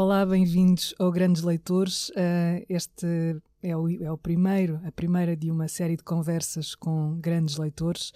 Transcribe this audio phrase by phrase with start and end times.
[0.00, 2.10] Olá, bem-vindos ao Grandes Leitores.
[2.10, 7.18] Uh, este é o, é o primeiro, a primeira de uma série de conversas com
[7.18, 8.12] grandes leitores,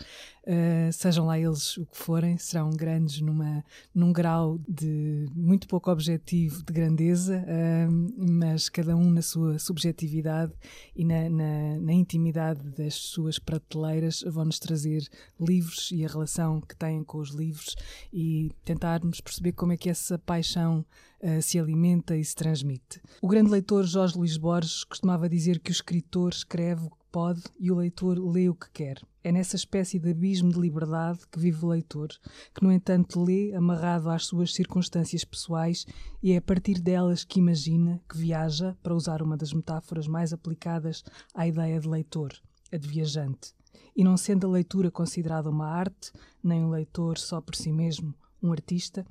[0.47, 5.91] uh, sejam lá eles o que forem, serão grandes numa, num grau de muito pouco
[5.91, 10.53] objetivo de grandeza, uh, mas cada um na sua subjetividade
[10.95, 15.03] e na, na, na intimidade das suas prateleiras vão-nos trazer
[15.41, 17.75] livros e a relação que têm com os livros
[18.13, 20.87] e tentarmos perceber como é que essa paixão
[21.41, 23.01] se alimenta e se transmite.
[23.21, 27.43] O grande leitor Jorge Luís Borges costumava dizer que o escritor escreve o que pode
[27.61, 29.01] e o leitor lê o que quer.
[29.23, 32.09] É nessa espécie de abismo de liberdade que vive o leitor,
[32.53, 35.87] que, no entanto, lê amarrado às suas circunstâncias pessoais
[36.21, 40.33] e é a partir delas que imagina, que viaja, para usar uma das metáforas mais
[40.33, 42.33] aplicadas à ideia de leitor,
[42.73, 43.55] a de viajante.
[43.95, 46.11] E não sendo a leitura considerada uma arte,
[46.43, 49.07] nem um leitor só por si mesmo, um artista,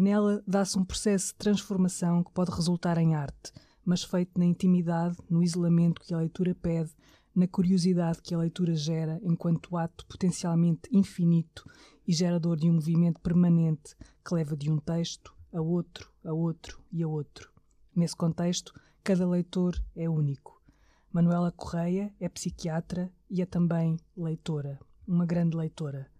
[0.00, 3.52] nela dá-se um processo de transformação que pode resultar em arte,
[3.84, 6.90] mas feito na intimidade, no isolamento que a leitura pede,
[7.34, 11.70] na curiosidade que a leitura gera enquanto ato potencialmente infinito
[12.08, 16.82] e gerador de um movimento permanente que leva de um texto a outro, a outro
[16.90, 17.50] e a outro.
[17.94, 18.72] Nesse contexto,
[19.04, 20.62] cada leitor é único.
[21.12, 26.10] Manuela Correia é psiquiatra e é também leitora, uma grande leitora.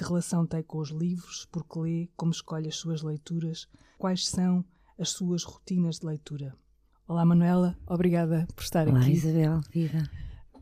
[0.00, 4.64] Que relação tem com os livros, porque lê, como escolhe as suas leituras, quais são
[4.98, 6.56] as suas rotinas de leitura.
[7.06, 9.12] Olá, Manuela, obrigada por estar Olá, aqui.
[9.12, 10.08] Isabel, viva.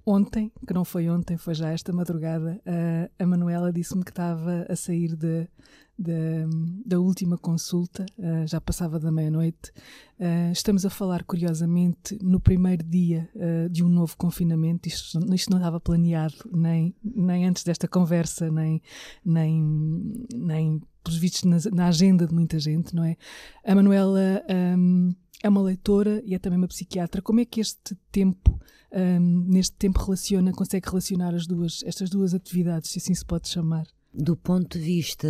[0.05, 4.67] Ontem, que não foi ontem, foi já esta madrugada, a, a Manuela disse-me que estava
[4.69, 5.49] a sair de,
[5.99, 6.47] de-
[6.87, 9.73] da última consulta, ah, já passava da meia-noite.
[10.21, 14.89] Ah, estamos a falar, curiosamente, no primeiro dia ah, de um novo confinamento.
[14.89, 18.81] Isto, isto não estava planeado, nem, nem antes desta conversa, nem,
[19.25, 23.17] nem, nem pelos vistos na, na agenda de muita gente, não é?
[23.65, 25.11] A Manuela ahm,
[25.43, 27.21] é uma leitora e é também uma psiquiatra.
[27.23, 28.61] Como é que este tempo,
[28.93, 33.49] ahm, neste tempo, relaciona, consegue relacionar as duas, estas duas atividades, se assim se pode
[33.49, 33.87] chamar?
[34.21, 35.29] Do ponto de vista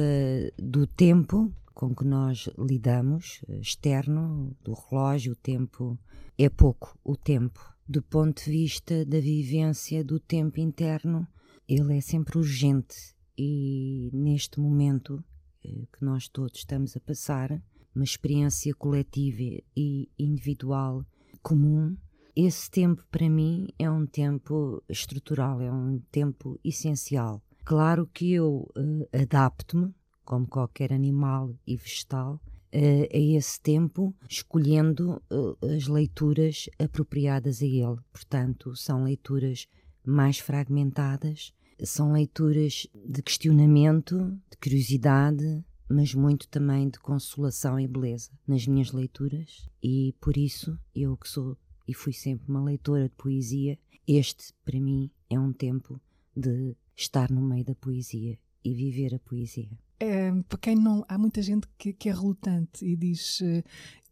[0.57, 5.99] do tempo com que nós lidamos, eh, externo, do relógio, o tempo
[6.39, 7.61] é pouco, o tempo.
[7.87, 11.29] Do ponto de vista da vivência do tempo interno,
[11.69, 15.23] ele é sempre urgente e neste momento
[15.63, 17.63] eh, que nós todos estamos a passar,
[17.95, 21.05] uma experiência coletiva e individual
[21.43, 21.95] comum,
[22.35, 27.43] esse tempo para mim é um tempo estrutural, é um tempo essencial.
[27.69, 28.67] Claro que eu
[29.13, 32.41] eh, adapto-me, como qualquer animal e vegetal,
[32.73, 37.99] eh, a esse tempo, escolhendo eh, as leituras apropriadas a ele.
[38.11, 39.69] Portanto, são leituras
[40.03, 41.53] mais fragmentadas,
[41.85, 44.17] são leituras de questionamento,
[44.51, 49.69] de curiosidade, mas muito também de consolação e beleza nas minhas leituras.
[49.83, 51.55] E por isso, eu que sou
[51.87, 56.01] e fui sempre uma leitora de poesia, este, para mim, é um tempo
[56.39, 59.71] de estar no meio da poesia e viver a poesia.
[60.01, 61.05] É, para quem não.
[61.09, 63.65] Há muita gente que, que é relutante e diz: eh,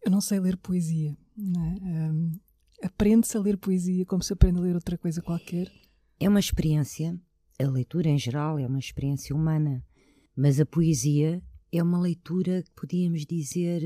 [0.03, 1.17] Eu não sei ler poesia.
[1.37, 2.85] é?
[2.85, 5.71] Aprende-se a ler poesia como se aprende a ler outra coisa qualquer.
[6.19, 7.19] É uma experiência,
[7.59, 9.83] a leitura em geral é uma experiência humana,
[10.35, 13.81] mas a poesia é uma leitura que podíamos dizer,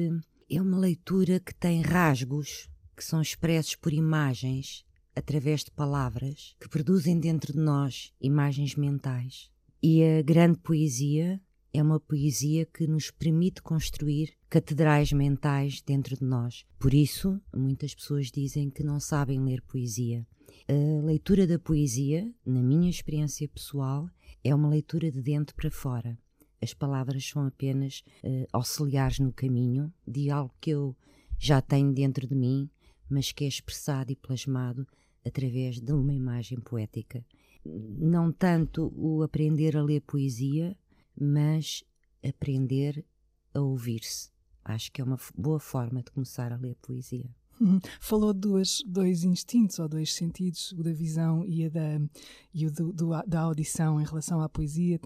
[0.50, 4.85] é uma leitura que tem rasgos que são expressos por imagens
[5.16, 9.49] através de palavras que produzem dentro de nós imagens mentais.
[9.81, 11.41] E a grande poesia
[11.73, 16.66] é uma poesia que nos permite construir catedrais mentais dentro de nós.
[16.77, 20.27] Por isso, muitas pessoas dizem que não sabem ler poesia.
[20.67, 24.09] A leitura da poesia, na minha experiência pessoal,
[24.43, 26.17] é uma leitura de dentro para fora.
[26.61, 30.96] As palavras são apenas eh, auxiliares no caminho de algo que eu
[31.40, 32.69] já tenho dentro de mim,
[33.09, 34.85] mas que é expressado e plasmado
[35.26, 37.26] através de uma imagem poética.
[37.64, 40.76] Não tanto o aprender a ler poesia,
[41.20, 41.84] mas
[42.23, 43.06] aprender
[43.53, 44.32] a ouvir-se.
[44.64, 47.29] Acho que é uma boa forma de começar a ler poesia.
[47.99, 52.02] Falou de duas, dois instintos ou dois sentidos, o da visão e, a da,
[52.53, 54.99] e o do, do, da audição em relação à poesia,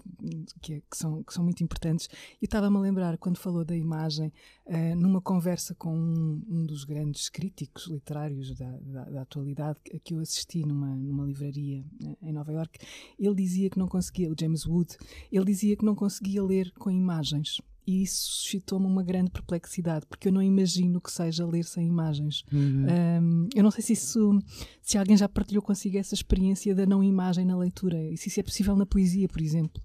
[0.60, 2.08] que, é, que, são, que são muito importantes.
[2.40, 4.32] E estava-me a lembrar, quando falou da imagem,
[4.66, 10.14] uh, numa conversa com um, um, dos grandes críticos literários da, da, da, atualidade, que
[10.14, 12.78] eu assisti numa, numa livraria uh, em Nova York,
[13.18, 14.96] ele dizia que não conseguia, o James Wood,
[15.30, 20.28] ele dizia que não conseguia ler com imagens e isso suscitou-me uma grande perplexidade, porque
[20.28, 22.42] eu não imagino que seja ler sem imagens.
[22.52, 22.86] Uhum.
[23.22, 24.38] Um, eu não sei se isso,
[24.82, 28.40] se alguém já partilhou consigo essa experiência da não imagem na leitura, e se isso
[28.40, 29.80] é possível na poesia, por exemplo.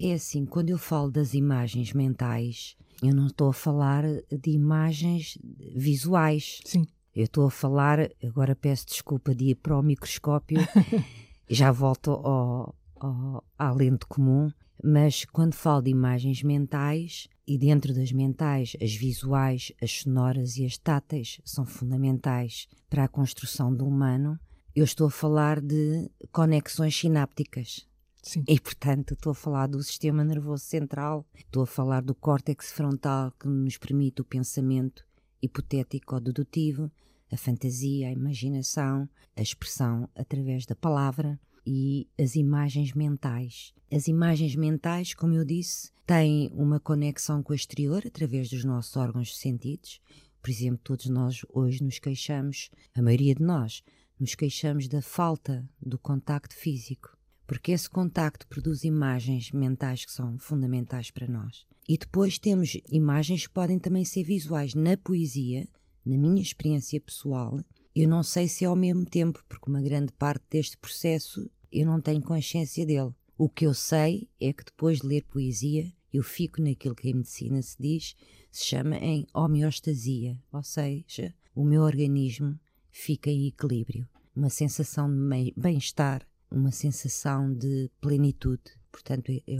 [0.00, 5.36] É assim, quando eu falo das imagens mentais, eu não estou a falar de imagens
[5.76, 6.60] visuais.
[6.64, 6.86] Sim.
[7.14, 10.58] Eu estou a falar, agora peço desculpa de ir para o microscópio,
[11.48, 14.50] já volto ao, ao, à lente comum,
[14.82, 20.64] mas quando falo de imagens mentais, e dentro das mentais, as visuais, as sonoras e
[20.64, 24.38] as táteis são fundamentais para a construção do humano,
[24.74, 27.86] eu estou a falar de conexões sinápticas.
[28.22, 28.44] Sim.
[28.46, 33.32] E, portanto, estou a falar do sistema nervoso central, estou a falar do córtex frontal
[33.32, 35.04] que nos permite o pensamento
[35.42, 36.90] hipotético ou dedutivo,
[37.30, 43.72] a fantasia, a imaginação, a expressão através da palavra e as imagens mentais.
[43.90, 48.96] As imagens mentais, como eu disse, têm uma conexão com o exterior através dos nossos
[48.96, 50.00] órgãos sentidos.
[50.40, 53.82] Por exemplo, todos nós hoje nos queixamos, a maioria de nós,
[54.18, 57.16] nos queixamos da falta do contacto físico,
[57.46, 61.66] porque esse contacto produz imagens mentais que são fundamentais para nós.
[61.88, 64.74] E depois temos imagens que podem também ser visuais.
[64.74, 65.68] Na poesia,
[66.04, 67.60] na minha experiência pessoal,
[67.94, 71.86] eu não sei se é ao mesmo tempo, porque uma grande parte deste processo eu
[71.86, 73.12] não tenho consciência dele.
[73.36, 77.14] O que eu sei é que depois de ler poesia, eu fico naquilo que em
[77.14, 78.16] medicina se diz,
[78.50, 82.58] se chama em homeostasia, ou seja, o meu organismo
[82.90, 84.08] fica em equilíbrio.
[84.34, 88.62] Uma sensação de bem-estar, uma sensação de plenitude.
[88.90, 89.58] Portanto, é, é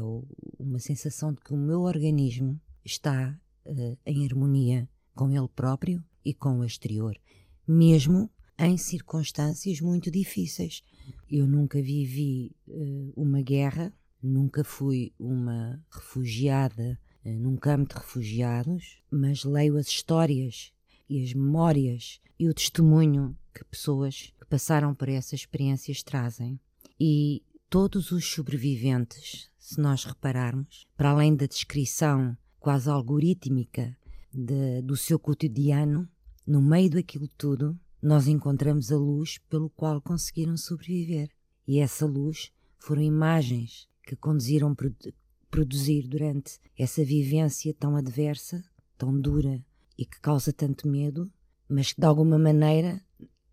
[0.59, 6.33] uma sensação de que o meu organismo está uh, em harmonia com ele próprio e
[6.33, 7.19] com o exterior
[7.73, 10.83] mesmo em circunstâncias muito difíceis.
[11.31, 13.93] Eu nunca vivi uh, uma guerra,
[14.23, 20.73] nunca fui uma refugiada uh, num campo de refugiados, mas leio as histórias
[21.09, 26.59] e as memórias e o testemunho que pessoas que passaram por essas experiências trazem.
[26.99, 33.97] E todos os sobreviventes, se nós repararmos, para além da descrição quase algorítmica
[34.33, 36.09] de, do seu cotidiano,
[36.47, 41.31] no meio daquilo tudo, nós encontramos a luz pelo qual conseguiram sobreviver.
[41.67, 44.77] E essa luz foram imagens que conduziram a
[45.49, 48.65] produzir durante essa vivência tão adversa,
[48.99, 49.65] tão dura
[49.97, 51.31] e que causa tanto medo,
[51.69, 53.01] mas que de alguma maneira,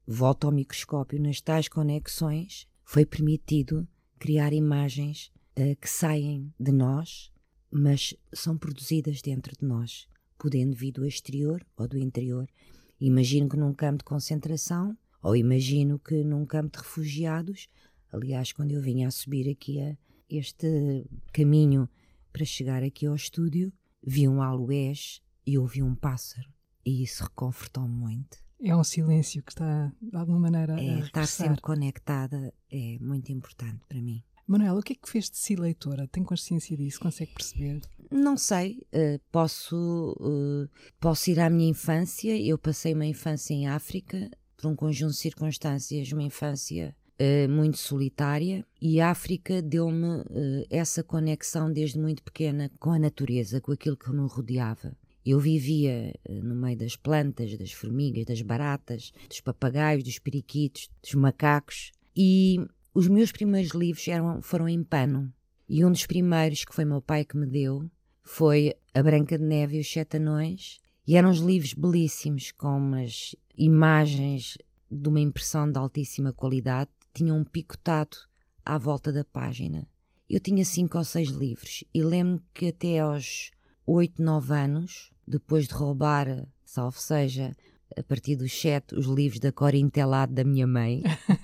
[0.07, 3.87] volta ao microscópio, nas tais conexões, foi permitido
[4.17, 7.31] criar imagens uh, que saem de nós,
[7.69, 10.07] mas são produzidas dentro de nós,
[10.39, 12.49] podendo vir do exterior ou do interior
[12.99, 17.67] Imagino que num campo de concentração, ou imagino que num campo de refugiados,
[18.11, 19.97] aliás, quando eu vinha a subir aqui a
[20.29, 21.89] este caminho
[22.31, 23.71] para chegar aqui ao estúdio,
[24.03, 26.49] vi um aloés e ouvi um pássaro.
[26.85, 28.37] E isso reconfortou-me muito.
[28.61, 33.31] É um silêncio que está, de alguma maneira, é, a Estar sempre conectada é muito
[33.31, 34.21] importante para mim.
[34.49, 36.07] Manuela, o que é que fez de si leitora?
[36.07, 36.99] Tem consciência disso?
[36.99, 37.81] Consegue perceber?
[38.09, 38.81] Não sei.
[38.91, 40.67] Uh, posso, uh,
[40.99, 42.35] posso ir à minha infância.
[42.35, 47.77] Eu passei uma infância em África, por um conjunto de circunstâncias, uma infância uh, muito
[47.77, 48.65] solitária.
[48.81, 50.23] E a África deu-me
[50.71, 54.97] essa conexão desde muito pequena com a natureza, com aquilo que me rodeava.
[55.23, 61.13] Eu vivia no meio das plantas, das formigas, das baratas, dos papagaios, dos periquitos, dos
[61.13, 61.91] macacos.
[62.15, 62.57] E
[62.99, 65.33] os meus primeiros livros eram, foram em pano.
[65.69, 67.89] E um dos primeiros que foi meu pai que me deu
[68.21, 70.81] foi A Branca de Neve e os Sete Anões.
[71.07, 74.57] E eram uns livros belíssimos, com umas imagens
[74.91, 76.89] de uma impressão de altíssima qualidade.
[77.13, 78.17] Tinham um picotado
[78.65, 79.87] à volta da página.
[80.29, 83.51] Eu tinha cinco ou seis livros e lembro que até aos
[83.87, 87.55] oito, nove anos, depois de roubar, salvo seja,
[87.97, 91.03] a partir dos sete, os livros da Corinne Telado da minha mãe.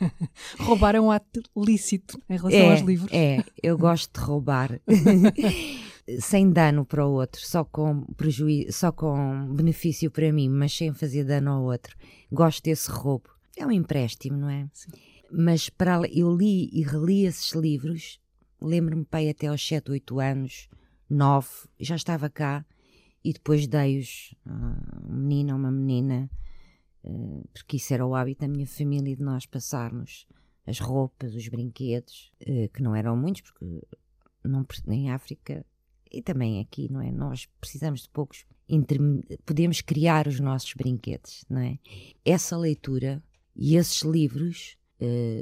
[0.60, 3.12] roubar é um ato lícito em relação é, aos livros.
[3.12, 4.80] É, eu gosto de roubar.
[6.20, 10.94] sem dano para o outro, só com prejuízo, só com benefício para mim, mas sem
[10.94, 11.96] fazer dano ao outro.
[12.32, 13.30] Gosto desse roubo.
[13.58, 14.68] É um empréstimo, não é?
[14.74, 14.92] Sim.
[15.32, 18.20] Mas para eu li e reli esses livros,
[18.62, 20.70] lembro-me pai até aos 7, 8 anos,
[21.10, 21.48] 9,
[21.80, 22.66] já estava cá
[23.26, 26.30] e depois dei-os a um menino ou uma menina
[27.04, 30.28] uh, porque isso era o hábito da minha família de nós passarmos
[30.68, 33.66] as roupas, os brinquedos, uh, que não eram muitos, porque
[34.44, 35.66] não, em África
[36.12, 37.12] e também aqui, não é?
[37.12, 38.46] Nós precisamos de poucos,
[39.44, 41.80] podemos criar os nossos brinquedos, não é?
[42.24, 43.24] Essa leitura
[43.56, 44.78] e esses livros,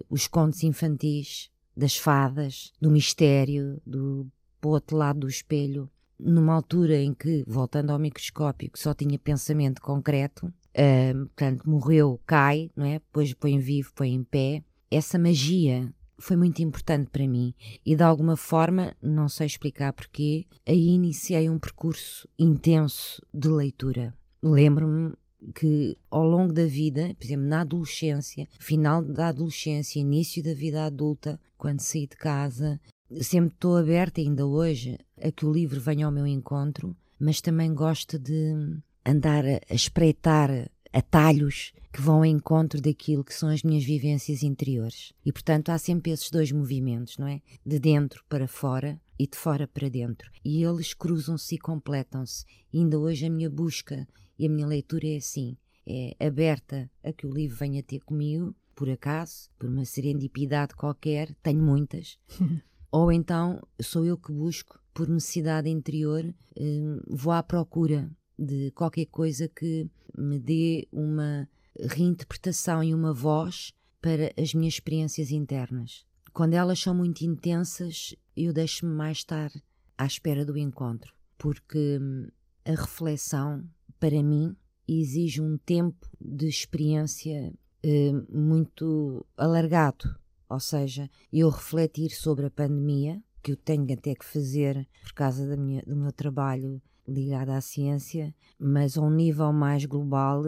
[0.10, 4.32] os contos infantis, das fadas, do mistério, do
[4.64, 9.82] outro lado do espelho, numa altura em que, voltando ao microscópio, que só tinha pensamento
[9.82, 12.94] concreto, uh, portanto, morreu, cai, não é?
[12.94, 14.64] Depois põe vivo, põe em pé.
[14.90, 17.54] Essa magia foi muito importante para mim
[17.86, 24.14] e de alguma forma, não sei explicar porquê, aí iniciei um percurso intenso de leitura.
[24.42, 25.14] Lembro-me
[25.54, 30.86] que ao longo da vida, por exemplo, na adolescência, final da adolescência, início da vida
[30.86, 32.80] adulta, quando saí de casa,
[33.22, 37.74] sempre estou aberta, ainda hoje, a que o livro venha ao meu encontro, mas também
[37.74, 43.84] gosto de andar a espreitar atalhos que vão ao encontro daquilo que são as minhas
[43.84, 45.14] vivências interiores.
[45.26, 47.42] E, portanto, há sempre esses dois movimentos, não é?
[47.66, 50.32] De dentro para fora e de fora para dentro.
[50.44, 52.46] E eles cruzam-se e completam-se.
[52.74, 55.56] Ainda hoje a minha busca e a minha leitura é assim:
[55.86, 61.34] é aberta a que o livro venha ter comigo, por acaso, por uma serendipidade qualquer,
[61.44, 62.18] tenho muitas.
[62.94, 66.24] Ou então sou eu que busco, por necessidade interior,
[66.56, 68.08] hum, vou à procura
[68.38, 75.32] de qualquer coisa que me dê uma reinterpretação e uma voz para as minhas experiências
[75.32, 76.06] internas.
[76.34, 79.52] Quando elas são muito intensas, eu deixo-me mais estar
[79.98, 82.28] à espera do encontro, porque hum,
[82.64, 83.68] a reflexão,
[84.00, 84.56] para mim,
[84.88, 90.16] exige um tempo de experiência eh, muito alargado.
[90.54, 95.48] Ou seja, eu refletir sobre a pandemia, que eu tenho até que fazer por causa
[95.48, 100.46] da minha, do meu trabalho ligada à ciência, mas a um nível mais global,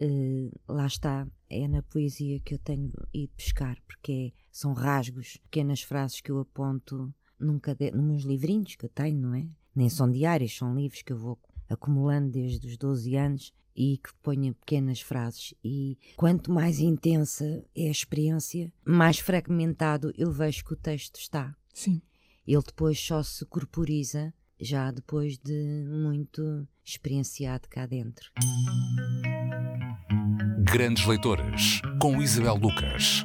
[0.00, 5.38] eh, lá está, é na poesia que eu tenho ido pescar, porque é, são rasgos,
[5.38, 9.44] pequenas frases que eu aponto nunca nos meus livrinhos que eu tenho, não é?
[9.74, 11.36] Nem são diários, são livros que eu vou
[11.68, 15.54] acumulando desde os 12 anos e que ponho pequenas frases.
[15.62, 21.54] E quanto mais intensa é a experiência, mais fragmentado eu vejo que o texto está.
[21.72, 22.02] Sim.
[22.46, 28.30] Ele depois só se corporiza já depois de muito experienciado cá dentro.
[30.64, 33.22] Grandes Leitoras, com Isabel Lucas.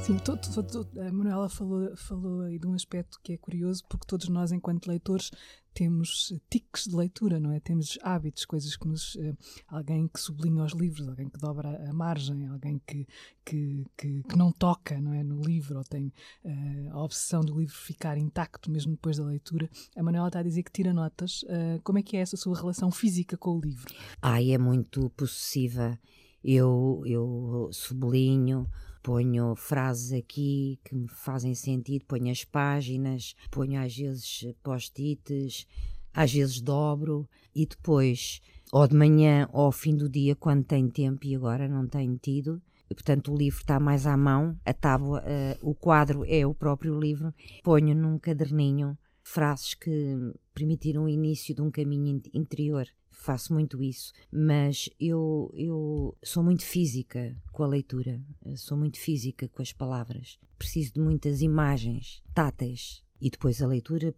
[0.00, 4.06] Sim, todo, todo, a Manuela falou, falou aí de um aspecto que é curioso, porque
[4.06, 5.30] todos nós, enquanto leitores,
[5.78, 7.60] temos tiques de leitura, não é?
[7.60, 9.14] Temos hábitos, coisas que nos.
[9.14, 9.36] Uh,
[9.68, 13.06] alguém que sublinha os livros, alguém que dobra a margem, alguém que,
[13.44, 16.12] que, que, que não toca não é, no livro, ou tem
[16.44, 19.70] uh, a obsessão do livro ficar intacto mesmo depois da leitura.
[19.94, 21.44] A Manuela está a dizer que tira notas.
[21.44, 23.94] Uh, como é que é essa sua relação física com o livro?
[24.20, 25.96] Ai, é muito possessiva.
[26.42, 28.68] Eu, eu sublinho
[29.08, 35.66] ponho frases aqui que me fazem sentido, ponho as páginas, ponho às vezes post-its,
[36.12, 40.90] às vezes dobro e depois, ou de manhã ou ao fim do dia, quando tenho
[40.90, 42.60] tempo e agora não tenho tido,
[42.90, 46.54] e, portanto o livro está mais à mão, a tábua, uh, o quadro é o
[46.54, 47.32] próprio livro,
[47.64, 50.18] ponho num caderninho frases que
[50.52, 52.86] permitiram o início de um caminho interior
[53.18, 58.22] faço muito isso, mas eu, eu sou muito física com a leitura,
[58.56, 60.38] sou muito física com as palavras.
[60.56, 64.14] Preciso de muitas imagens táteis e depois a leitura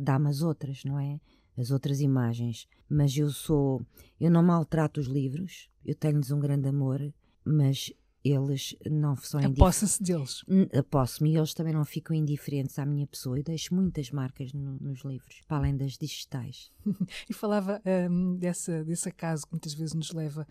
[0.00, 1.20] dá-me as outras, não é?
[1.56, 2.68] As outras imagens.
[2.88, 3.86] Mas eu sou.
[4.20, 7.00] Eu não maltrato os livros, eu tenho-lhes um grande amor,
[7.44, 7.92] mas
[8.24, 9.60] eles não são indiferentes.
[9.60, 10.44] Apossa-se deles.
[10.78, 14.78] Aposso-me e eles também não ficam indiferentes à minha pessoa e deixo muitas marcas no,
[14.80, 16.70] nos livros, para além das digitais.
[17.28, 20.46] e falava um, dessa, desse acaso que muitas vezes nos leva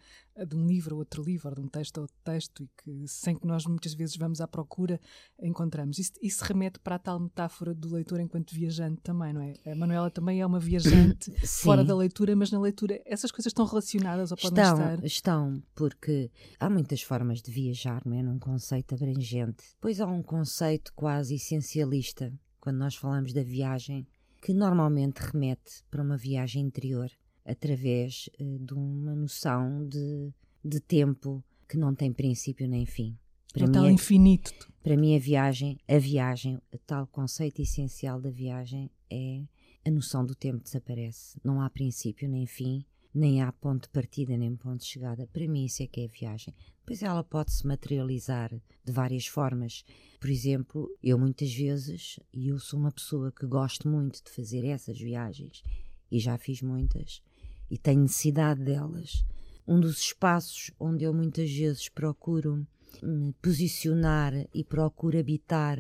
[0.46, 3.36] de um livro a outro livro, de um texto a outro texto, e que sem
[3.36, 5.00] que nós muitas vezes vamos à procura,
[5.42, 6.00] encontramos.
[6.00, 9.54] Isso, isso remete para a tal metáfora do leitor enquanto viajante também, não é?
[9.66, 13.66] A Manuela também é uma viajante fora da leitura, mas na leitura essas coisas estão
[13.66, 15.06] relacionadas ou podem estão, estar?
[15.06, 18.24] Estão, porque há muitas formas de viajar, não é?
[18.24, 19.64] Num conceito abrangente.
[19.74, 24.08] Depois há um conceito quase essencialista, quando nós falamos da viagem,
[24.42, 27.10] que normalmente remete para uma viagem interior
[27.46, 30.32] através uh, de uma noção de,
[30.64, 33.18] de tempo que não tem princípio nem fim.
[33.54, 34.72] Para mim, é, infinito.
[34.84, 39.44] Para mim, a viagem, a viagem, o tal conceito essencial da viagem é
[39.86, 41.40] a noção do tempo desaparece.
[41.44, 45.28] Não há princípio nem fim, nem há ponto de partida nem ponto de chegada.
[45.28, 46.54] Para mim, isso é que é a viagem.
[46.80, 48.52] Depois ela pode se materializar
[48.84, 49.84] de várias formas.
[50.20, 54.66] Por exemplo, eu muitas vezes, e eu sou uma pessoa que gosto muito de fazer
[54.66, 55.64] essas viagens,
[56.12, 57.22] e já fiz muitas,
[57.70, 59.24] e tenho necessidade delas.
[59.70, 62.66] um dos espaços onde eu muitas vezes procuro
[63.04, 65.78] me posicionar e procuro habitar,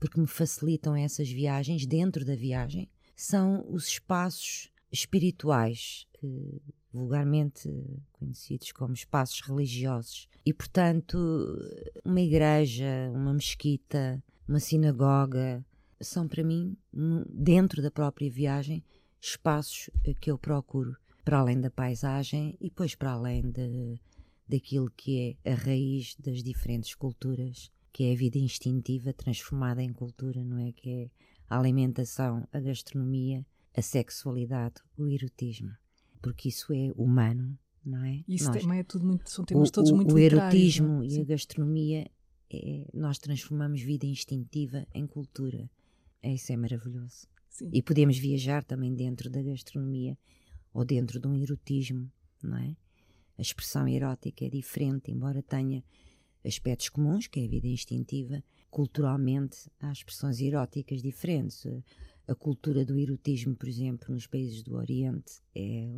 [0.00, 6.06] porque me facilitam essas viagens dentro da viagem, são os espaços espirituais,
[6.92, 7.68] vulgarmente
[8.12, 10.28] conhecidos como espaços religiosos.
[10.44, 11.18] E, portanto,
[12.04, 15.64] uma igreja, uma mesquita, uma sinagoga,
[16.00, 16.76] são para mim,
[17.28, 18.82] dentro da própria viagem,
[19.20, 24.00] espaços que eu procuro, para além da paisagem e depois para além de,
[24.48, 29.92] daquilo que é a raiz das diferentes culturas, que é a vida instintiva transformada em
[29.92, 30.72] cultura, não é?
[30.72, 31.10] Que é
[31.48, 33.44] a alimentação, a gastronomia,
[33.76, 35.70] a sexualidade, o erotismo.
[36.22, 38.22] Porque isso é humano, não é?
[38.28, 41.20] Isso nós, também é tudo muito, são temas o, todos o, muito O erotismo e
[41.20, 42.10] a gastronomia,
[42.52, 45.70] é, nós transformamos vida instintiva em cultura.
[46.22, 47.26] Isso é maravilhoso.
[47.48, 47.70] Sim.
[47.72, 50.16] E podemos viajar também dentro da gastronomia
[50.72, 52.10] ou dentro de um erotismo,
[52.42, 52.76] não é?
[53.38, 55.82] A expressão erótica é diferente, embora tenha
[56.44, 61.66] aspectos comuns, que é a vida instintiva, culturalmente há expressões eróticas diferentes.
[62.30, 65.90] A cultura do erotismo, por exemplo, nos países do Oriente é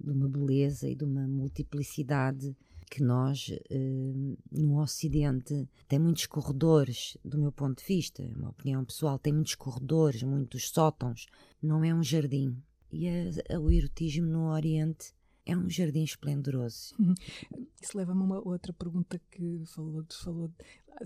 [0.00, 2.56] de uma beleza e de uma multiplicidade
[2.88, 4.12] que nós, eh,
[4.52, 9.32] no Ocidente, tem muitos corredores, do meu ponto de vista, é uma opinião pessoal, tem
[9.32, 11.26] muitos corredores, muitos sótãos,
[11.60, 12.56] não é um jardim.
[12.92, 15.12] E a, a, o erotismo no Oriente
[15.44, 16.94] é um jardim esplendoroso.
[17.82, 20.52] Isso leva-me a uma outra pergunta que falou, falou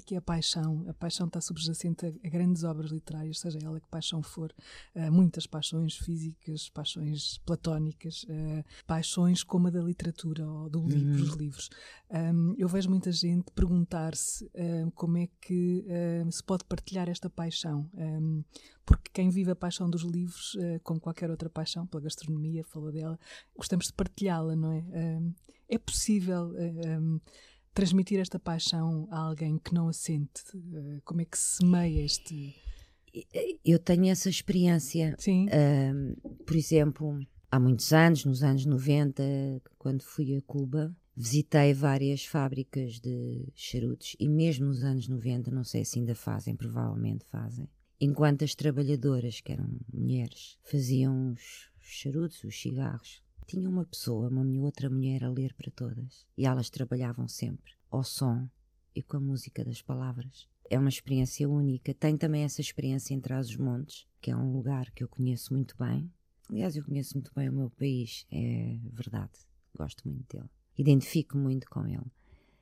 [0.04, 0.84] que é a paixão.
[0.88, 4.52] A paixão está subjacente a, grandes obras literárias, seja ela que paixão for,
[4.94, 11.10] uh, muitas paixões físicas, paixões platónicas, uh, paixões como a da literatura ou do livro,
[11.10, 11.16] uhum.
[11.16, 11.70] dos livros.
[12.10, 15.84] Um, eu vejo muita gente perguntar-se uh, como é que
[16.30, 17.90] se pode partilhar esta paixão.
[18.84, 23.18] Porque quem vive a paixão dos livros, como qualquer outra paixão, pela gastronomia, falou dela,
[23.56, 24.84] gostamos de partilhá-la, não é?
[25.68, 26.52] é possível
[27.78, 30.42] transmitir esta paixão a alguém que não a sente?
[30.74, 32.56] Eh, como é que se semeia este.
[33.64, 35.14] Eu tenho essa experiência.
[35.16, 35.46] Sim.
[35.46, 37.16] Uh, por exemplo,
[37.48, 39.22] há muitos anos, nos anos 90,
[39.78, 45.62] quando fui a Cuba, visitei várias fábricas de charutos e mesmo nos anos 90, não
[45.62, 47.68] sei se ainda fazem, provavelmente fazem.
[48.00, 54.44] Enquanto as trabalhadoras, que eram mulheres, faziam os charutos, os cigarros, tinha uma pessoa, uma
[54.62, 56.26] outra mulher a ler para todas.
[56.36, 58.48] E elas trabalhavam sempre ao som
[58.94, 60.48] e com a música das palavras.
[60.70, 61.94] É uma experiência única.
[61.94, 66.10] Tenho também essa experiência em Trás-os-Montes, que é um lugar que eu conheço muito bem.
[66.50, 69.32] Aliás, eu conheço muito bem o meu país, é verdade.
[69.76, 70.48] Gosto muito dele.
[70.76, 72.10] Identifico muito com ele.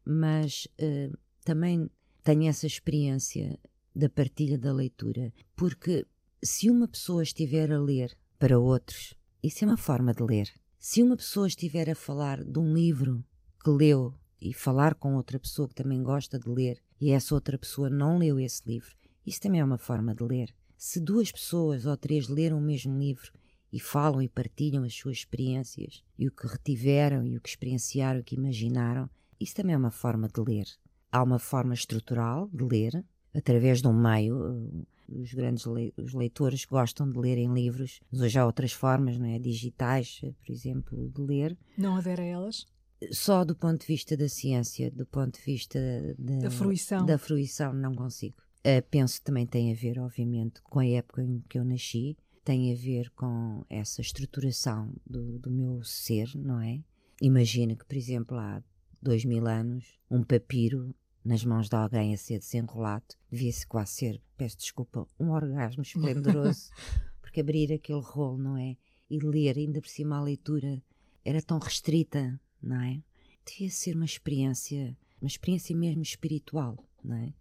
[0.05, 1.91] Mas uh, também
[2.23, 3.59] tenho essa experiência
[3.95, 6.07] da partilha da leitura, porque
[6.43, 10.53] se uma pessoa estiver a ler para outros, isso é uma forma de ler.
[10.79, 13.25] Se uma pessoa estiver a falar de um livro
[13.65, 17.59] que leu e falar com outra pessoa que também gosta de ler e essa outra
[17.59, 18.95] pessoa não leu esse livro,
[19.27, 20.55] isso também é uma forma de ler.
[20.77, 23.33] Se duas pessoas ou três leram o mesmo livro
[23.73, 28.21] e falam e partilham as suas experiências e o que retiveram e o que experienciaram,
[28.21, 30.67] o que imaginaram, isso também é uma forma de ler.
[31.11, 36.65] Há uma forma estrutural de ler, através de um meio, os grandes le os leitores
[36.65, 39.39] gostam de lerem livros, mas hoje há outras formas, não é?
[39.39, 41.57] Digitais, por exemplo, de ler.
[41.77, 42.67] Não adere a elas?
[43.13, 45.79] Só do ponto de vista da ciência, do ponto de vista
[46.19, 47.05] de, da fruição.
[47.05, 48.37] Da fruição, não consigo.
[48.61, 52.17] Uh, penso que também tem a ver, obviamente, com a época em que eu nasci,
[52.45, 56.81] tem a ver com essa estruturação do, do meu ser, não é?
[57.21, 58.63] Imagina que, por exemplo, há
[59.03, 64.23] dois mil anos, um papiro nas mãos de alguém a ser desenrolado, devia-se quase ser,
[64.37, 66.71] peço desculpa, um orgasmo esplendoroso,
[67.21, 68.77] porque abrir aquele rolo, não é?
[69.11, 70.81] E ler, ainda por cima a leitura
[71.25, 73.01] era tão restrita, não é?
[73.47, 77.33] Devia ser uma experiência, uma experiência mesmo espiritual, não é?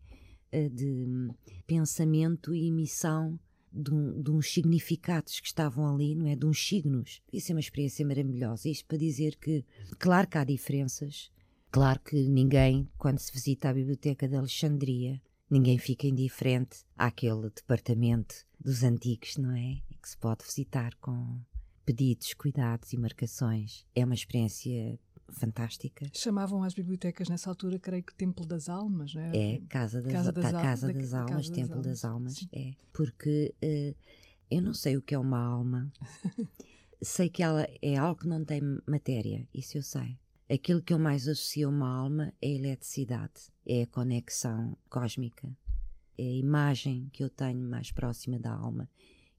[0.69, 1.29] De
[1.67, 3.37] pensamento e emissão
[3.73, 6.35] de, um, de, uns significados que estavam ali, não é?
[6.35, 7.21] De uns signos.
[7.33, 8.69] Isso é uma experiência maravilhosa.
[8.69, 9.65] Isto para dizer que,
[9.99, 11.29] claro que há diferenças,
[11.75, 18.33] Claro que ninguém, quando se visita a Biblioteca de Alexandria, ninguém fica indiferente àquele departamento
[18.57, 19.81] dos antigos, não é?
[20.01, 21.37] Que se pode visitar com
[21.85, 23.85] pedidos, cuidados e marcações.
[23.93, 24.97] É uma experiência
[25.29, 26.09] fantástica.
[26.13, 29.55] Chamavam as bibliotecas nessa altura, creio que Templo das Almas, não é?
[29.55, 32.73] É, Casa das, casa das, casa das Almas, casa Templo das, das Almas, é.
[32.93, 33.95] Porque uh,
[34.49, 35.91] eu não sei o que é uma alma,
[37.01, 40.17] sei que ela é algo que não tem matéria, isso eu sei.
[40.49, 45.49] Aquilo que eu mais associo a uma alma é a eletricidade, é a conexão cósmica,
[46.17, 48.87] é a imagem que eu tenho mais próxima da alma.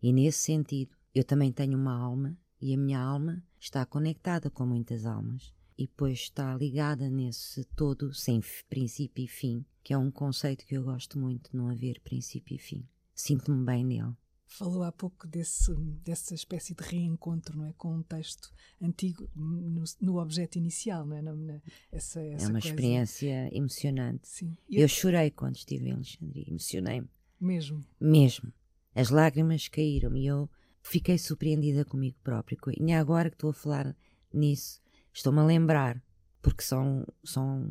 [0.02, 4.66] E nesse sentido, eu também tenho uma alma e a minha alma está conectada com
[4.66, 5.54] muitas almas.
[5.78, 10.76] E depois está ligada nesse todo, sem princípio e fim, que é um conceito que
[10.76, 12.86] eu gosto muito, não haver princípio e fim.
[13.14, 14.14] Sinto-me bem nele.
[14.48, 17.72] Falou há pouco desse, dessa espécie de reencontro não é?
[17.76, 21.04] com um texto antigo no, no objeto inicial.
[21.04, 21.22] Não é?
[21.22, 21.60] Na, na,
[21.90, 22.68] essa, essa é uma coisa.
[22.68, 24.28] experiência emocionante.
[24.28, 24.56] Sim.
[24.70, 27.08] Eu, eu chorei quando estive em Alexandria, emocionei-me.
[27.40, 27.84] Mesmo?
[28.00, 28.52] Mesmo.
[28.94, 30.48] As lágrimas caíram e eu
[30.80, 32.56] fiquei surpreendida comigo próprio.
[32.78, 33.96] E agora que estou a falar
[34.32, 34.80] nisso,
[35.16, 36.02] estou-me a lembrar,
[36.42, 37.66] porque são, são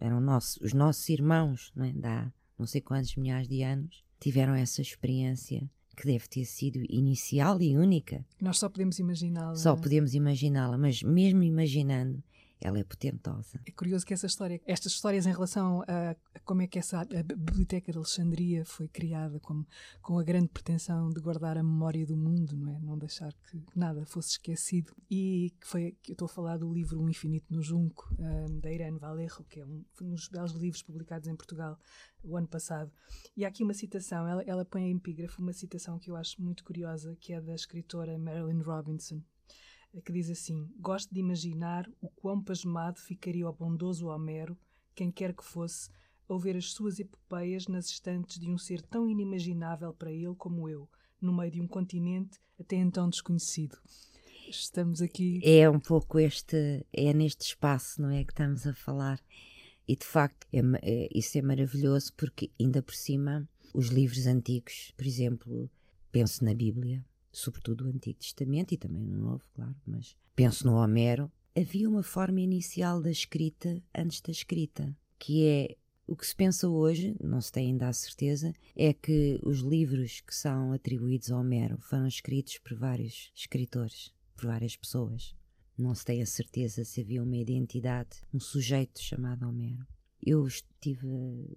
[0.00, 1.92] eram nossos, os nossos irmãos, não é?
[1.92, 7.60] Da não sei quantos milhares de anos, tiveram essa experiência que deve ter sido inicial
[7.62, 8.24] e única.
[8.40, 9.54] Nós só podemos imaginá-la.
[9.54, 9.76] Só é?
[9.76, 12.22] podemos imaginá-la, mas mesmo imaginando,
[12.60, 13.60] ela é potentosa.
[13.66, 17.92] É curioso que essa história, estas histórias em relação a, como é que essa Biblioteca
[17.92, 19.64] de Alexandria foi criada, com,
[20.18, 22.80] a grande pretensão de guardar a memória do mundo, não é?
[22.80, 24.92] Não deixar que nada fosse esquecido.
[25.10, 28.60] E que foi que eu estou a falar do livro Um Infinito no Junco, um,
[28.60, 31.78] da Irene Valerro, que é um, um dos belos livros publicados em Portugal
[32.22, 32.90] o ano passado.
[33.36, 36.42] E há aqui uma citação, ela, ela põe em epígrafe uma citação que eu acho
[36.42, 39.22] muito curiosa, que é da escritora Marilyn Robinson,
[40.04, 44.56] que diz assim: Gosto de imaginar o quão pasmado ficaria o bondoso Homero,
[44.94, 45.90] quem quer que fosse,
[46.28, 50.68] ao ver as suas epopeias nas estantes de um ser tão inimaginável para ele como
[50.68, 50.88] eu,
[51.20, 53.78] no meio de um continente até então desconhecido.
[54.48, 55.40] Estamos aqui.
[55.42, 58.24] É um pouco este, é neste espaço, não é?
[58.24, 59.20] Que estamos a falar.
[59.86, 64.92] E de facto, é, é, isso é maravilhoso porque, ainda por cima, os livros antigos,
[64.96, 65.70] por exemplo,
[66.10, 70.74] penso na Bíblia, sobretudo o Antigo Testamento e também no Novo, claro, mas penso no
[70.74, 76.34] Homero, havia uma forma inicial da escrita antes da escrita, que é o que se
[76.34, 81.30] pensa hoje, não se tem ainda a certeza, é que os livros que são atribuídos
[81.30, 85.34] a Homero foram escritos por vários escritores, por várias pessoas.
[85.76, 89.86] Não se tem a certeza se havia uma identidade, um sujeito chamado Homero.
[90.24, 91.06] Eu estive,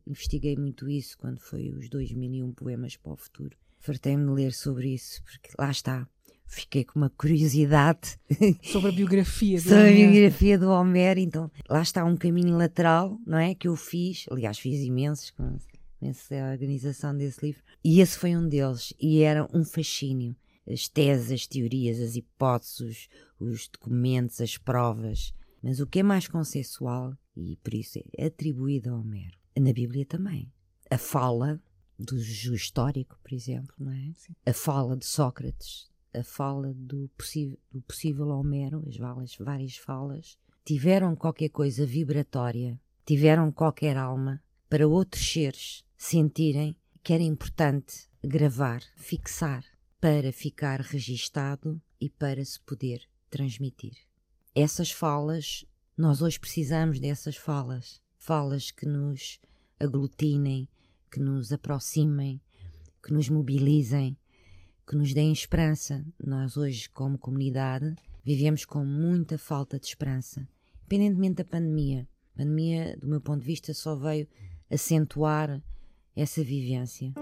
[0.05, 4.93] investiguei muito isso quando foi os 2001 Poemas para o Futuro fartei-me de ler sobre
[4.93, 6.07] isso, porque lá está,
[6.45, 8.17] fiquei com uma curiosidade
[8.63, 9.93] sobre a biografia do sobre Homero.
[9.93, 11.19] a biografia do Homero.
[11.19, 13.55] Então, lá está um caminho lateral, não é?
[13.55, 15.57] Que eu fiz, aliás, fiz imensos com,
[16.03, 20.35] a organização desse livro, e esse foi um deles, e era um fascínio.
[20.67, 25.33] As teses, as teorias, as hipóteses, os documentos, as provas.
[25.61, 30.05] Mas o que é mais consensual, e por isso é atribuído a Homero, na Bíblia
[30.05, 30.51] também.
[30.89, 31.59] A fala
[32.01, 34.11] do histórico, por exemplo, não é?
[34.15, 34.33] Sim.
[34.45, 40.37] A fala de Sócrates, a fala do, possível, do possível Homero, as várias, várias falas,
[40.65, 48.81] tiveram qualquer coisa vibratória, tiveram qualquer alma para outros seres sentirem que era importante gravar,
[48.95, 49.65] fixar,
[49.99, 53.93] para ficar registado e para se poder transmitir.
[54.55, 55.65] Essas falas,
[55.97, 59.39] nós hoje precisamos dessas falas, falas que nos
[59.79, 60.67] aglutinem,
[61.11, 62.41] que nos aproximem,
[63.03, 64.17] que nos mobilizem,
[64.87, 66.05] que nos deem esperança.
[66.23, 67.93] Nós hoje, como comunidade,
[68.23, 70.47] vivemos com muita falta de esperança,
[70.79, 72.07] independentemente da pandemia.
[72.33, 74.27] A pandemia, do meu ponto de vista, só veio
[74.69, 75.61] acentuar
[76.15, 77.13] essa vivência.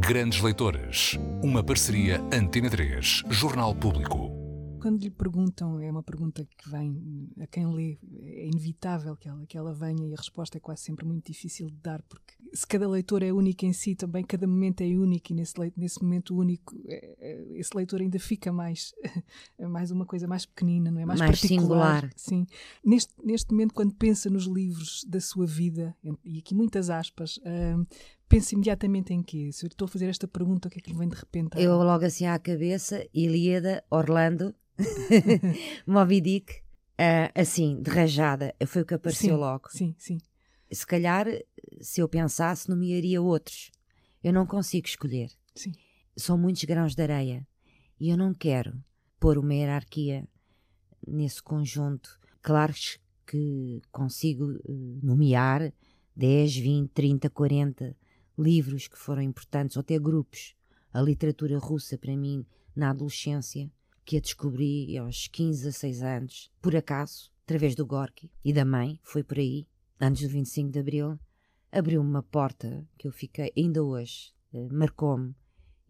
[0.00, 4.37] Grandes Leitoras, uma parceria Antena 3, Jornal Público.
[4.80, 9.46] Quando lhe perguntam, é uma pergunta que vem a quem lê, é inevitável que ela,
[9.46, 12.66] que ela venha e a resposta é quase sempre muito difícil de dar, porque se
[12.66, 16.36] cada leitor é único em si, também cada momento é único e nesse, nesse momento
[16.36, 18.94] único é, é, esse leitor ainda fica mais,
[19.58, 21.04] é mais uma coisa mais pequenina, não é?
[21.04, 22.02] Mais, mais particular.
[22.02, 22.10] Singular.
[22.16, 22.46] Sim.
[22.84, 27.86] Neste, neste momento, quando pensa nos livros da sua vida, e aqui muitas aspas, uh,
[28.28, 29.50] pensa imediatamente em quê?
[29.52, 31.60] Se eu estou a fazer esta pergunta, o que é que lhe vem de repente?
[31.60, 34.54] Eu logo assim à cabeça, Ilíada, Orlando,
[35.86, 36.52] Moby Dick,
[36.98, 39.68] uh, assim, de rajada, foi o que apareceu sim, logo.
[39.70, 40.18] Sim, sim.
[40.70, 41.26] Se calhar,
[41.80, 43.70] se eu pensasse, nomearia outros.
[44.22, 45.30] Eu não consigo escolher.
[45.54, 45.72] Sim.
[46.16, 47.46] São muitos grãos de areia
[47.98, 48.82] e eu não quero
[49.18, 50.28] pôr uma hierarquia
[51.06, 52.18] nesse conjunto.
[52.42, 52.74] Claro
[53.26, 55.72] que consigo uh, nomear
[56.14, 57.96] 10, 20, 30, 40
[58.38, 60.54] livros que foram importantes, ou até grupos.
[60.92, 63.70] A literatura russa, para mim, na adolescência,
[64.08, 68.64] que a descobri aos 15 a 6 anos, por acaso, através do Gorky e da
[68.64, 69.68] mãe, foi por aí,
[70.00, 71.20] antes do 25 de Abril,
[71.70, 75.36] abriu-me uma porta que eu fiquei, ainda hoje, uh, marcou-me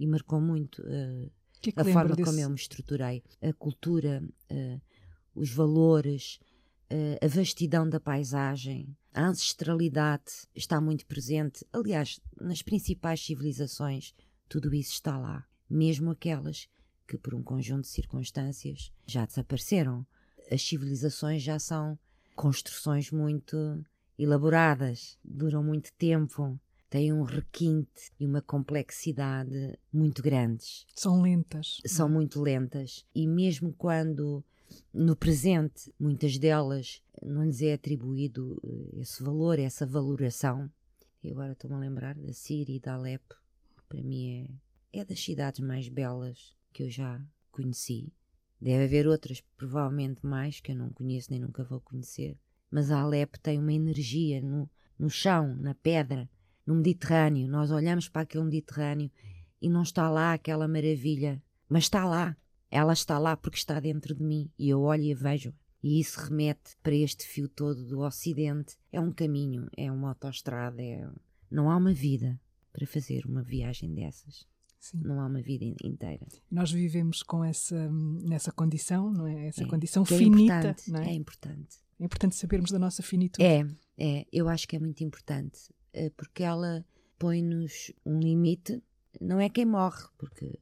[0.01, 1.31] e marcou muito uh,
[1.63, 2.29] que que a forma desse?
[2.29, 4.81] como eu me estruturei, a cultura, uh,
[5.33, 6.41] os valores,
[7.23, 11.65] a vastidão da paisagem, a ancestralidade está muito presente.
[11.73, 14.13] Aliás, nas principais civilizações,
[14.49, 16.67] tudo isso está lá, mesmo aquelas
[17.09, 20.07] que, por um conjunto de circunstâncias, já desapareceram.
[20.53, 21.99] as civilizações já são
[22.37, 23.57] construções muito
[24.19, 30.87] elaboradas, duram muito tempo, têm um requinte e uma complexidade muito grandes.
[30.95, 31.81] São lentas.
[31.87, 34.45] São muito lentas e mesmo quando
[34.93, 40.71] no presente muitas delas não lhes é atribuído eh, esse valor, essa valoração.
[41.23, 43.35] E agora estou-me a lembrar da Síria e da Alepo,
[43.77, 44.49] que para mim
[44.93, 48.13] é, é das cidades mais belas que eu já conheci.
[48.61, 52.39] Deve haver outras, provavelmente mais, que eu não conheço nem nunca vou conhecer.
[52.71, 56.31] Mas a Alepo tem uma energia no, no chão, na pedra,
[56.65, 57.49] no Mediterrâneo.
[57.49, 59.11] Nós olhamos para aquele Mediterrâneo
[59.61, 62.37] e não está lá aquela maravilha, mas está lá.
[62.71, 65.53] Ela está lá porque está dentro de mim e eu olho e a vejo.
[65.83, 68.77] E isso remete para este fio todo do Ocidente.
[68.93, 71.11] É um caminho, é uma autoestrada, é...
[71.51, 72.41] não há uma vida
[72.73, 74.47] para fazer uma viagem dessas.
[74.81, 75.01] Sim.
[75.05, 76.27] Não há uma vida inteira.
[76.51, 79.49] Nós vivemos com essa nessa condição, não é?
[79.49, 81.11] Essa é, condição é finita, é não é?
[81.11, 81.79] É importante.
[81.99, 83.45] É importante sabermos da nossa finitude.
[83.45, 83.67] É,
[83.99, 84.27] é.
[84.33, 85.59] Eu acho que é muito importante
[85.93, 86.85] eh, porque ela
[87.19, 88.81] põe-nos um limite.
[89.21, 90.59] Não é quem morre, porque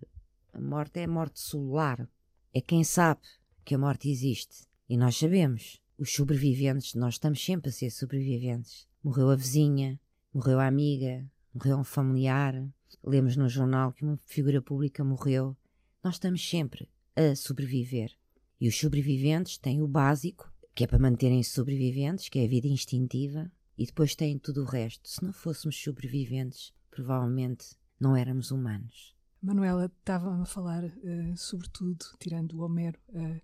[0.52, 2.08] a morte é a morte celular.
[2.54, 3.20] É quem sabe
[3.64, 4.66] que a morte existe.
[4.88, 5.80] E nós sabemos.
[5.98, 8.86] Os sobreviventes, nós estamos sempre a ser sobreviventes.
[9.02, 9.98] Morreu a vizinha,
[10.32, 11.26] morreu a amiga,
[11.56, 12.54] morreu um familiar.
[13.02, 15.56] Lemos no jornal que uma figura pública morreu.
[16.04, 18.12] Nós estamos sempre a sobreviver.
[18.60, 22.68] E os sobreviventes têm o básico, que é para manterem-se sobreviventes, que é a vida
[22.68, 25.08] instintiva, e depois têm tudo o resto.
[25.08, 29.14] Se não fôssemos sobreviventes, provavelmente não éramos humanos.
[29.42, 33.40] Manuela estava a falar, uh, sobretudo, tirando o Homero, uh,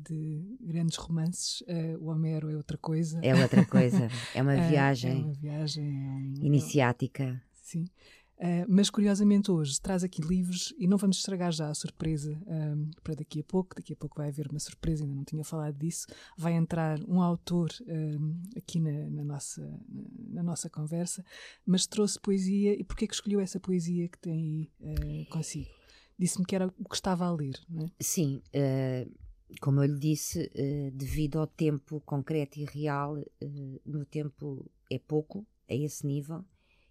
[0.00, 1.62] de grandes romances.
[2.00, 3.20] o Homero é outra coisa.
[3.22, 4.08] É outra coisa.
[4.34, 5.12] É uma viagem.
[5.12, 5.84] é uma viagem.
[5.84, 7.42] É um, iniciática.
[7.52, 7.86] sim.
[8.36, 12.90] Uh, mas curiosamente hoje traz aqui livros e não vamos estragar já a surpresa um,
[13.02, 13.76] para daqui a pouco.
[13.76, 16.06] Daqui a pouco vai haver uma surpresa, ainda não tinha falado disso.
[16.36, 21.24] Vai entrar um autor um, aqui na, na, nossa, na, na, nossa conversa,
[21.64, 22.74] mas trouxe poesia.
[22.74, 25.70] E porquê que escolheu essa poesia que tem aí uh, consigo?
[26.18, 27.90] Disse-me que era o que estava a ler, não é?
[28.00, 28.42] Sim.
[28.48, 29.10] Uh,
[29.60, 30.50] como eu lhe disse,
[30.92, 36.44] devido ao tempo concreto e real, o meu tempo é pouco, a esse nível,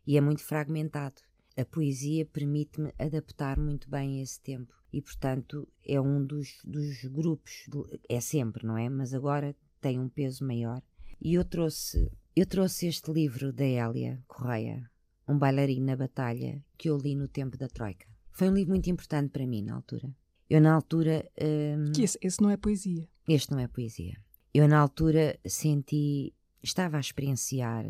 [0.05, 1.21] e é muito fragmentado
[1.55, 7.03] a poesia permite-me adaptar muito bem a esse tempo e, portanto, é um dos, dos
[7.05, 7.67] grupos,
[8.09, 8.89] é sempre, não é?
[8.89, 10.81] Mas agora tem um peso maior.
[11.21, 14.89] E eu trouxe, eu trouxe este livro da Hélia Correia,
[15.27, 18.07] Um Bailarino na Batalha, que eu li no tempo da Troika.
[18.31, 20.13] Foi um livro muito importante para mim na altura.
[20.49, 21.29] Eu, na altura.
[21.41, 23.07] Hum, que esse, esse não é poesia.
[23.27, 24.17] Este não é poesia.
[24.53, 26.33] Eu, na altura, senti.
[26.61, 27.85] Estava a experienciar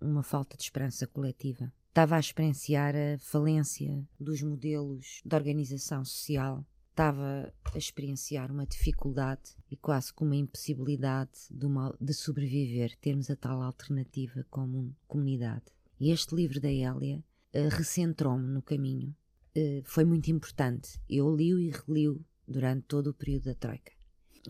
[0.00, 6.64] uma falta de esperança coletiva Estava a experienciar a falência dos modelos de organização social.
[6.90, 13.28] Estava a experienciar uma dificuldade e quase como uma impossibilidade de, uma, de sobreviver, termos
[13.30, 15.64] a tal alternativa como comunidade.
[15.98, 17.18] E este livro da Hélia
[17.52, 19.12] uh, recentrou-me no caminho.
[19.58, 21.00] Uh, foi muito importante.
[21.08, 23.92] Eu li-o e reli-o durante todo o período da Troika.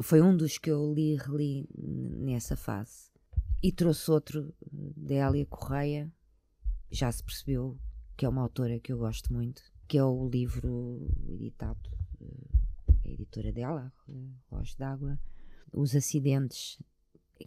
[0.02, 3.10] Foi um dos que eu li e reli nessa fase.
[3.62, 6.12] E trouxe outro eh, da Hélia Correia,
[6.90, 7.76] já se percebeu
[8.16, 11.90] que é uma autora que eu gosto muito, que é o livro editado,
[12.20, 13.92] eh, a editora dela,
[14.50, 15.18] Relógio d'Água,
[15.72, 16.80] Os Acidentes,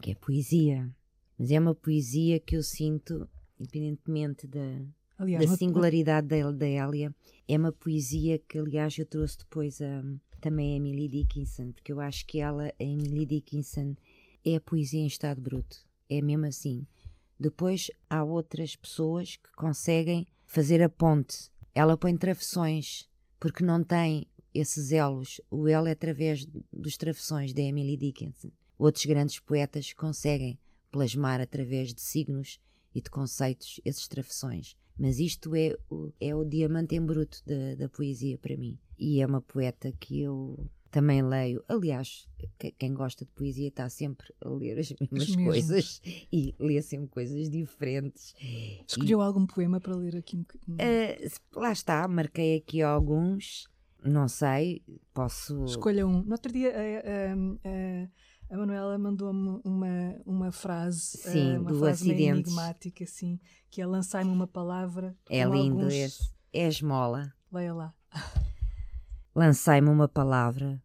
[0.01, 0.93] que é poesia,
[1.37, 4.81] mas é uma poesia que eu sinto, independentemente da,
[5.21, 7.13] aliás, da singularidade da, da Elia,
[7.47, 10.03] é uma poesia que, aliás, eu trouxe depois a,
[10.39, 13.95] também a Emily Dickinson, porque eu acho que ela, a Emily Dickinson,
[14.43, 15.77] é a poesia em estado bruto.
[16.09, 16.85] É mesmo assim.
[17.39, 21.49] Depois há outras pessoas que conseguem fazer a ponte.
[21.73, 23.07] Ela põe travessões,
[23.39, 25.39] porque não tem esses elos.
[25.49, 28.51] O elo é através dos travessões da Emily Dickinson.
[28.77, 30.59] Outros grandes poetas conseguem
[30.91, 32.59] plasmar através de signos
[32.93, 34.75] e de conceitos esses travessões.
[34.97, 38.77] Mas isto é o, é o diamante em bruto da, da poesia para mim.
[38.97, 41.63] E é uma poeta que eu também leio.
[41.67, 42.27] Aliás,
[42.77, 46.01] quem gosta de poesia está sempre a ler as mesmas as coisas
[46.31, 48.35] e lê sempre coisas diferentes.
[48.85, 50.77] Escolheu e, algum poema para ler aqui um bocadinho?
[50.77, 53.67] Uh, lá está, marquei aqui alguns.
[54.03, 55.63] Não sei, posso.
[55.65, 56.23] Escolha um.
[56.23, 56.73] No outro dia.
[56.73, 58.09] Uh, uh,
[58.51, 62.49] a Manuela mandou-me uma, uma frase, Sim, uma do frase acidente.
[62.49, 65.17] enigmática, assim, que é lançar-me uma palavra.
[65.29, 65.93] É lindo alguns...
[65.93, 66.35] esse.
[66.51, 67.33] É esmola.
[67.49, 67.95] Leia lá.
[69.33, 70.83] Lancei-me uma palavra,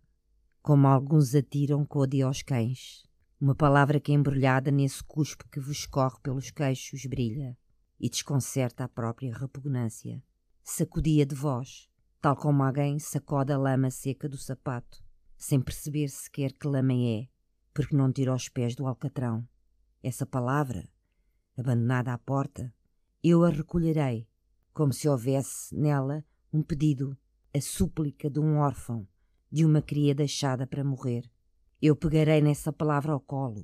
[0.63, 3.03] como alguns atiram code aos cães,
[3.41, 7.59] uma palavra que embrulhada nesse cuspo que vos corre pelos queixos brilha
[7.99, 10.23] e desconcerta a própria repugnância.
[10.63, 11.89] Sacudia de vós,
[12.21, 15.03] tal como alguém sacode a lama seca do sapato,
[15.37, 17.27] sem perceber sequer que lama é,
[17.77, 19.47] porque não tira os pés do alcatrão.
[20.03, 20.89] Essa palavra,
[21.59, 22.73] abandonada à porta,
[23.23, 24.27] eu a recolherei,
[24.73, 27.15] como se houvesse nela um pedido,
[27.55, 29.07] a súplica de um órfão,
[29.53, 31.31] de uma cria deixada para morrer.
[31.83, 33.63] Eu pegarei nessa palavra ao colo,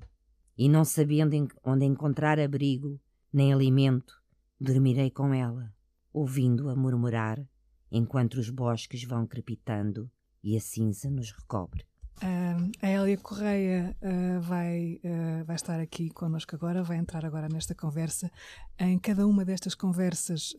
[0.58, 3.00] e não sabendo onde encontrar abrigo,
[3.32, 4.22] nem alimento,
[4.60, 5.74] dormirei com ela,
[6.12, 7.42] ouvindo-a murmurar,
[7.90, 10.10] enquanto os bosques vão crepitando
[10.44, 11.86] e a cinza nos recobre.
[12.22, 17.48] Uh, a Hélia Correia uh, vai, uh, vai estar aqui connosco agora, vai entrar agora
[17.48, 18.30] nesta conversa.
[18.78, 20.54] Em cada uma destas conversas,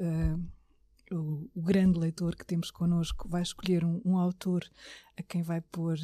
[1.09, 4.65] o, o, grande leitor que temos connosco vai escolher um, um autor
[5.17, 5.95] a quem vai pôr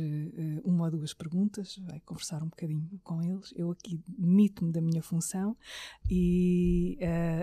[0.64, 3.54] uma ou duas perguntas, vai conversar um bocadinho com eles.
[3.56, 5.58] Eu aqui demito-me da minha função
[6.10, 6.98] e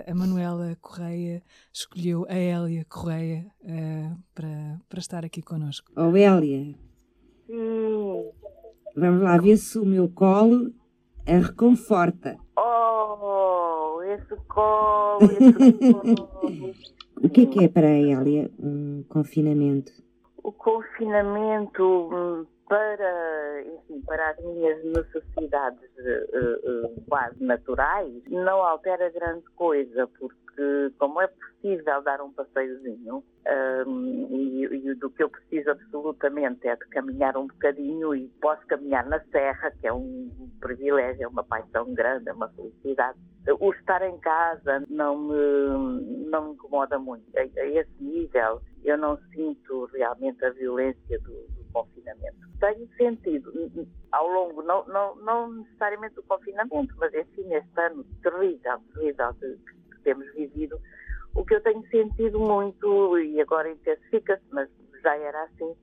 [0.07, 3.51] a Manuela Correia escolheu a Hélia Correia
[4.33, 5.91] para, para estar aqui connosco.
[5.95, 6.86] Oh, Hum.
[7.49, 10.71] Vamos lá ver se o meu colo
[11.25, 12.37] a reconforta.
[12.57, 16.73] Oh, esse colo, esse colo.
[17.23, 19.91] o que é que é para a Hélia um confinamento?
[20.43, 29.09] O confinamento hum, para, enfim, para as minhas necessidades uh, uh, quase naturais não altera
[29.09, 33.23] grande coisa, porque como é possível dar um passeiozinho,
[33.87, 38.65] um, e, e, do que eu preciso absolutamente é de caminhar um bocadinho e posso
[38.67, 43.17] caminhar na serra, que é um privilégio, é uma paixão grande, é uma felicidade.
[43.61, 47.23] O estar em casa não me, não me incomoda muito.
[47.37, 52.37] A, a esse nível, eu não sinto realmente a violência do confinamento.
[52.59, 53.51] Tenho sentido,
[54.11, 59.99] ao longo, não, não, não necessariamente do confinamento, mas enfim, este ano terrível, terrível que
[60.03, 60.79] temos vivido,
[61.35, 64.69] o que eu tenho sentido muito, e agora intensifica-se, mas
[65.03, 65.75] já era assim,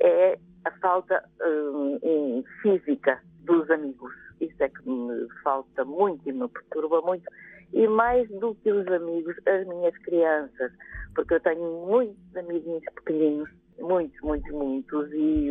[0.00, 4.12] é a falta um, física dos amigos.
[4.40, 7.24] Isso é que me falta muito e me perturba muito.
[7.72, 10.72] E mais do que os amigos, as minhas crianças,
[11.14, 13.50] porque eu tenho muitos amiguinhos pequeninos,
[13.82, 15.50] muitos, muitos, muitos, e,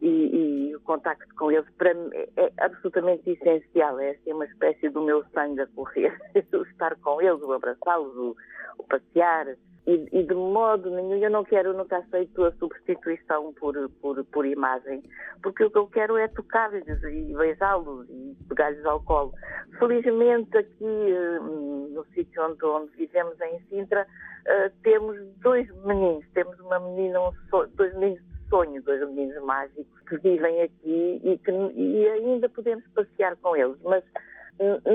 [0.00, 3.98] e, e, o contacto com eles para mim é absolutamente essencial.
[4.00, 6.16] É assim uma espécie do meu sangue a correr.
[6.34, 8.36] estar com eles, o abraçá-los, o,
[8.78, 9.56] o, passear.
[9.86, 14.44] E, e, de modo nenhum, eu não quero, nunca aceito a substituição por, por, por
[14.44, 15.02] imagem,
[15.42, 19.32] porque o que eu quero é tocar-lhes e beijá-los e pegar-lhes ao colo.
[19.78, 26.26] Felizmente, aqui hum, no sítio onde, onde vivemos, em Sintra, uh, temos dois meninos.
[26.34, 27.32] Temos uma menina, um
[27.74, 33.36] dois meninos sonho dos meninos mágicos que vivem aqui e que e ainda podemos passear
[33.36, 34.02] com eles, mas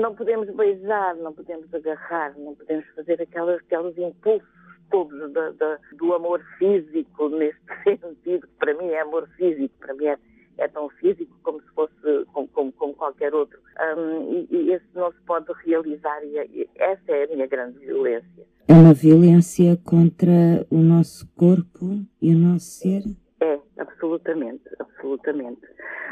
[0.00, 5.78] não podemos beijar, não podemos agarrar, não podemos fazer aquelas, aqueles impulsos todos da, da,
[5.96, 10.18] do amor físico neste sentido, que para mim é amor físico, para mim é,
[10.58, 11.94] é tão físico como se fosse
[12.32, 13.58] como, como, como qualquer outro.
[13.96, 18.46] Um, e, e esse não se pode realizar e, essa é a minha grande violência.
[18.66, 23.02] É uma violência contra o nosso corpo e o nosso ser?
[23.44, 25.60] É, absolutamente, absolutamente.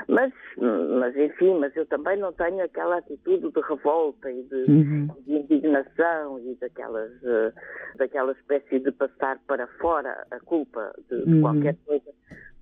[0.06, 5.08] Mas, mas enfim, mas eu também não tenho aquela atitude de revolta e de, uhum.
[5.20, 7.52] de indignação e daquelas, uh,
[7.96, 11.40] daquela espécie de passar para fora a culpa de, de uhum.
[11.40, 12.10] qualquer coisa.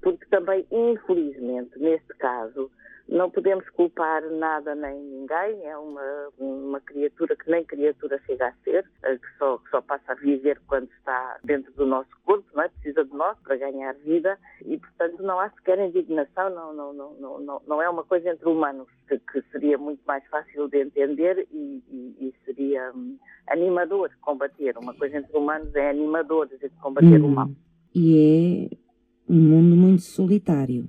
[0.03, 2.71] Porque também, infelizmente, neste caso,
[3.11, 8.53] não podemos culpar nada nem ninguém, é uma, uma criatura que nem criatura chega a
[8.63, 12.47] ser, eh, que só, que só passa a viver quando está dentro do nosso corpo,
[12.55, 12.69] não é?
[12.69, 17.41] precisa de nós para ganhar vida e, portanto, não há sequer indignação, não, não, não,
[17.41, 21.49] não, não é uma coisa entre humanos, que, que seria muito mais fácil de entender
[21.51, 23.19] e, e, e seria hum,
[23.49, 24.79] animador combater.
[24.79, 27.49] Uma coisa entre humanos é animador de combater hum, o mal.
[27.93, 30.87] E é um mundo muito solitário.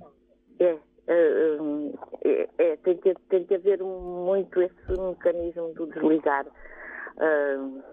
[0.60, 0.78] É,
[1.12, 7.84] É, é, tem, que, tem que haver muito esse mecanismo do desligar, uh,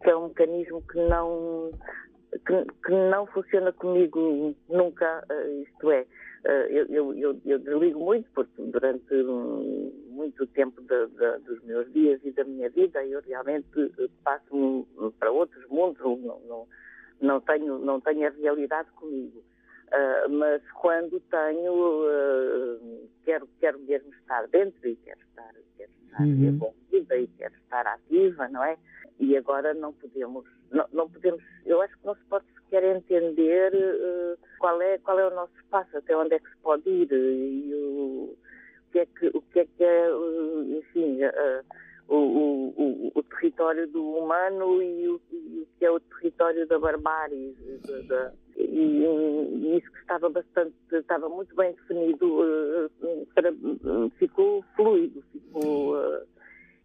[0.00, 1.72] que é um mecanismo que não,
[2.46, 6.06] que, que não funciona comigo nunca, uh, isto é,
[6.70, 9.12] eu, eu, eu, eu, desligo muito, porque durante
[10.10, 13.66] muito tempo de, de, dos meus dias e da minha vida eu realmente
[14.22, 14.86] passo
[15.18, 16.66] para outros mundos, não, não,
[17.20, 19.42] não, tenho, não tenho a realidade comigo.
[19.88, 26.22] Uh, mas quando tenho, uh, quero, quero mesmo estar dentro e quero estar, quero estar
[26.22, 26.44] uhum.
[26.44, 28.76] envolvida e quero estar ativa, não é?
[29.18, 33.72] E agora não podemos, não, não podemos, eu acho que não se pode sequer entender
[33.74, 37.10] uh, qual, é, qual é o nosso espaço, até onde é que se pode ir
[37.10, 40.10] e o, o que é que, o que, é, que é,
[40.78, 41.20] enfim,
[42.08, 46.78] o, o, o, território do humano e o, e o, que é o território da
[46.78, 47.54] barbárie.
[47.54, 52.90] De, de, e, e, isso que estava bastante, estava muito bem definido,
[53.34, 53.52] para,
[54.18, 55.96] ficou fluido, ficou.
[55.96, 56.26] Uh...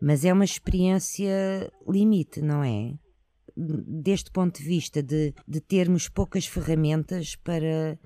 [0.02, 2.94] Mas é uma experiência limite, não é?
[3.56, 7.98] Deste ponto de vista de, de termos poucas ferramentas para,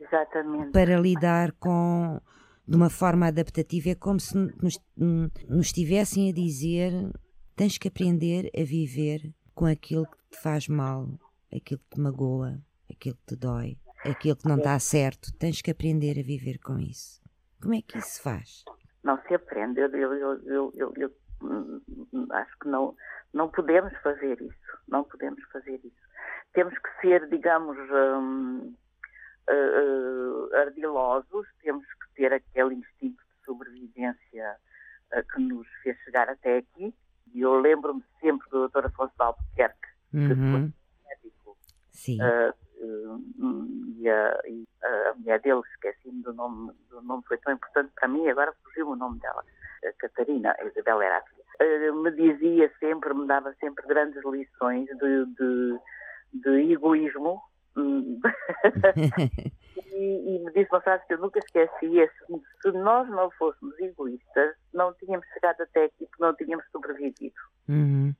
[0.00, 0.72] Exatamente.
[0.72, 2.20] para lidar com
[2.66, 6.92] de uma forma adaptativa, é como se nos, nos estivessem a dizer:
[7.54, 11.08] tens que aprender a viver com aquilo que te faz mal,
[11.54, 12.58] aquilo que te magoa,
[12.90, 15.32] aquilo que te dói, aquilo que não está certo.
[15.38, 17.20] Tens que aprender a viver com isso.
[17.60, 18.64] Como é que isso se faz?
[19.02, 19.80] Não se aprende.
[19.80, 21.10] Eu, eu, eu, eu,
[21.42, 21.80] hum,
[22.30, 22.96] acho que não,
[23.32, 24.78] não podemos fazer isso.
[24.88, 26.04] Não podemos fazer isso.
[26.52, 28.74] Temos que ser, digamos, hum,
[29.50, 31.84] uh, ardilosos, temos
[32.14, 34.56] ter aquele instinto de sobrevivência
[35.12, 36.94] uh, que nos fez chegar até aqui.
[37.32, 38.86] E eu lembro-me sempre do Dr.
[38.86, 40.28] Afonso de Albuquerque, uhum.
[40.28, 40.72] que foi
[41.08, 41.58] médico.
[41.90, 42.18] Sim.
[42.20, 42.54] Uh,
[43.98, 48.08] e, a, e, a, mulher dele, esqueci-me do nome, do nome, foi tão importante para
[48.08, 49.42] mim, agora fugiu o nome dela,
[49.84, 51.90] a Catarina, a Isabel era a filha.
[51.90, 55.78] Uh, me dizia sempre, me dava sempre grandes lições de, de,
[56.34, 57.40] de egoísmo,
[59.76, 63.78] e, e, me disse uma frase que eu nunca esqueci: é, se nós não fôssemos
[63.78, 67.34] egoístas, não tínhamos chegado até aqui porque não tínhamos sobrevivido.
[67.68, 68.14] Uhum.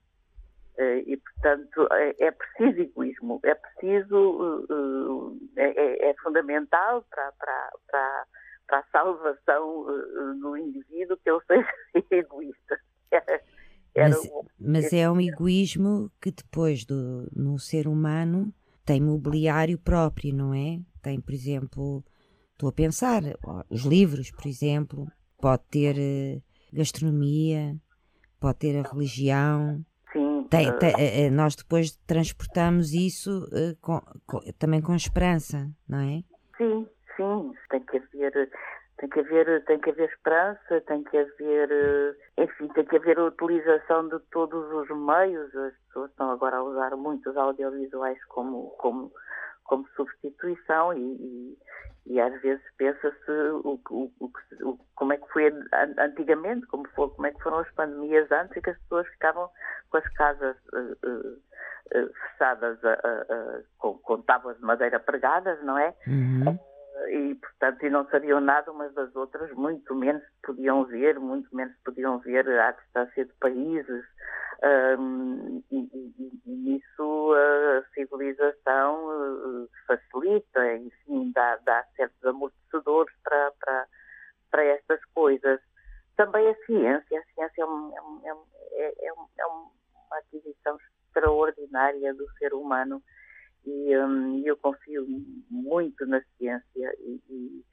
[0.76, 7.32] Uh, e, portanto, é, é, preciso egoísmo, é preciso, uh, uh, é, é, fundamental para,
[7.38, 8.26] para, para,
[8.66, 9.86] para a salvação
[10.40, 11.68] do indivíduo que ele seja
[12.10, 12.80] egoísta.
[13.96, 18.52] mas, mas é um egoísmo que depois do, no ser humano
[18.84, 20.80] tem mobiliário próprio, não é?
[21.04, 22.02] Tem, por exemplo,
[22.52, 23.20] estou a pensar,
[23.68, 25.06] os livros, por exemplo,
[25.38, 26.42] pode ter uh,
[26.72, 27.76] gastronomia,
[28.40, 29.84] pode ter a religião.
[30.10, 30.46] Sim.
[30.48, 33.46] Tem, tem, uh, nós depois transportamos isso
[33.82, 36.22] com, com, também com esperança, não é?
[36.56, 37.52] Sim, sim.
[37.68, 38.48] Tem que haver
[38.98, 43.18] tem que haver, tem que haver esperança, tem que haver, eh, enfim, tem que haver
[43.18, 45.54] a utilização de todos os meios.
[45.54, 49.12] As pessoas estão agora a usar muitos audiovisuais como, como,
[49.64, 51.58] como substituição e, e,
[52.06, 55.52] e às vezes pensa-se o, o, o, como é que foi
[55.98, 59.48] antigamente, como, foi, como é que foram as pandemias antes e que as pessoas ficavam
[59.90, 62.78] com as casas uh, uh, uh, fechadas
[63.78, 65.94] com, com tábuas de madeira pregadas, não é?
[66.06, 66.58] Uhum
[67.08, 71.74] e, portanto, e não sabiam nada umas das outras, muito menos podiam ver, muito menos
[71.84, 74.04] podiam ver à distância de países.
[74.98, 83.52] Um, e, e, e, nisso a civilização uh, facilita, enfim, dá, dá certos amortecedores para,
[83.60, 83.86] para,
[84.50, 85.60] para estas coisas.
[86.16, 88.30] Também a ciência, a ciência é, um, é,
[88.80, 89.70] é, é, é uma
[90.18, 90.78] aquisição
[91.08, 93.02] extraordinária do ser humano
[93.66, 95.06] e um, eu confio
[95.50, 97.64] muito na ciência e, e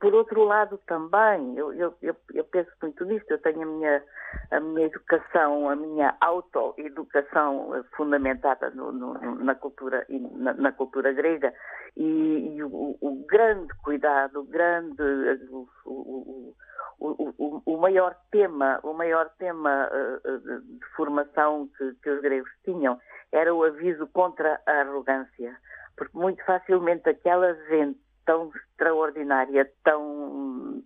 [0.00, 1.94] por outro lado também eu, eu,
[2.34, 4.04] eu, penso muito nisto eu tenho a minha
[4.50, 11.12] a minha educação a minha autoeducação eh, fundamentada no, no, na cultura na, na, cultura
[11.12, 11.54] grega
[11.96, 15.02] e, e o, o, grande cuidado o grande
[15.50, 16.54] o, o,
[17.02, 22.98] o, o, maior tema o maior tema uh, de formação que, que os gregos tinham
[23.32, 25.56] era o aviso contra a arrogância,
[25.96, 30.82] porque muito facilmente aquela gente tão extraordinária, tão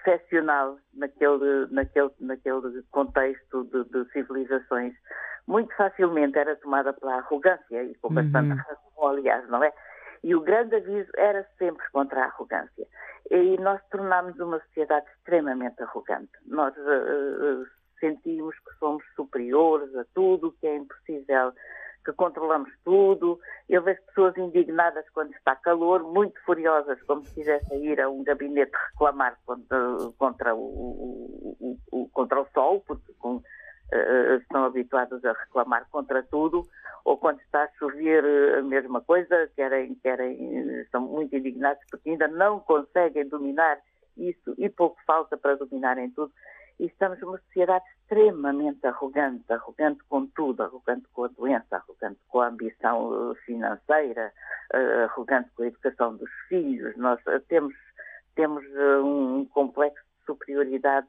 [0.00, 4.92] excepcional naquele, naquele, naquele contexto de, de civilizações,
[5.46, 8.56] muito facilmente era tomada pela arrogância, e com bastante uhum.
[8.56, 9.72] razão, aliás, não é?
[10.24, 12.86] E o grande aviso era sempre contra a arrogância.
[13.30, 16.32] E nós tornámos uma sociedade extremamente arrogante.
[16.46, 17.66] Nós uh,
[18.00, 21.52] sentimos que somos superiores a tudo, que é impossível
[22.06, 23.38] que controlamos tudo.
[23.68, 28.24] Eu vejo pessoas indignadas quando está calor, muito furiosas, como se quisessem ir a um
[28.24, 29.78] gabinete reclamar contra,
[30.16, 33.42] contra, o, o, o, contra o sol, porque com,
[33.92, 36.66] uh, estão habituados a reclamar contra tudo,
[37.04, 38.24] ou quando está a chover
[38.58, 43.78] a mesma coisa, querem, querem, estão muito indignados porque ainda não conseguem dominar
[44.16, 46.32] isso e pouco falta para dominarem tudo
[46.78, 52.40] e estamos numa sociedade extremamente arrogante, arrogante com tudo, arrogante com a doença, arrogante com
[52.40, 54.32] a ambição eh, financeira,
[54.72, 56.96] eh, arrogante com a educação dos filhos.
[56.96, 57.74] Nós eh, temos,
[58.34, 58.64] temos
[59.04, 61.08] um complexo de superioridade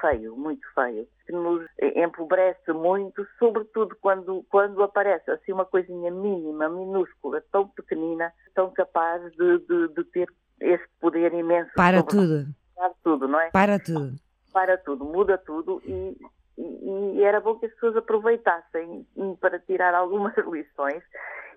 [0.00, 6.68] feio, muito feio, que nos empobrece muito, sobretudo quando, quando aparece assim uma coisinha mínima,
[6.68, 10.28] minúscula, tão pequenina, tão capaz de, de, de ter
[10.60, 11.70] esse poder imenso.
[11.74, 12.46] Para tudo.
[12.74, 13.50] Para tudo, não é?
[13.50, 14.16] Para tudo
[14.56, 16.16] para tudo, muda tudo e,
[16.56, 19.06] e, e, era bom que as pessoas aproveitassem
[19.38, 21.02] para tirar algumas lições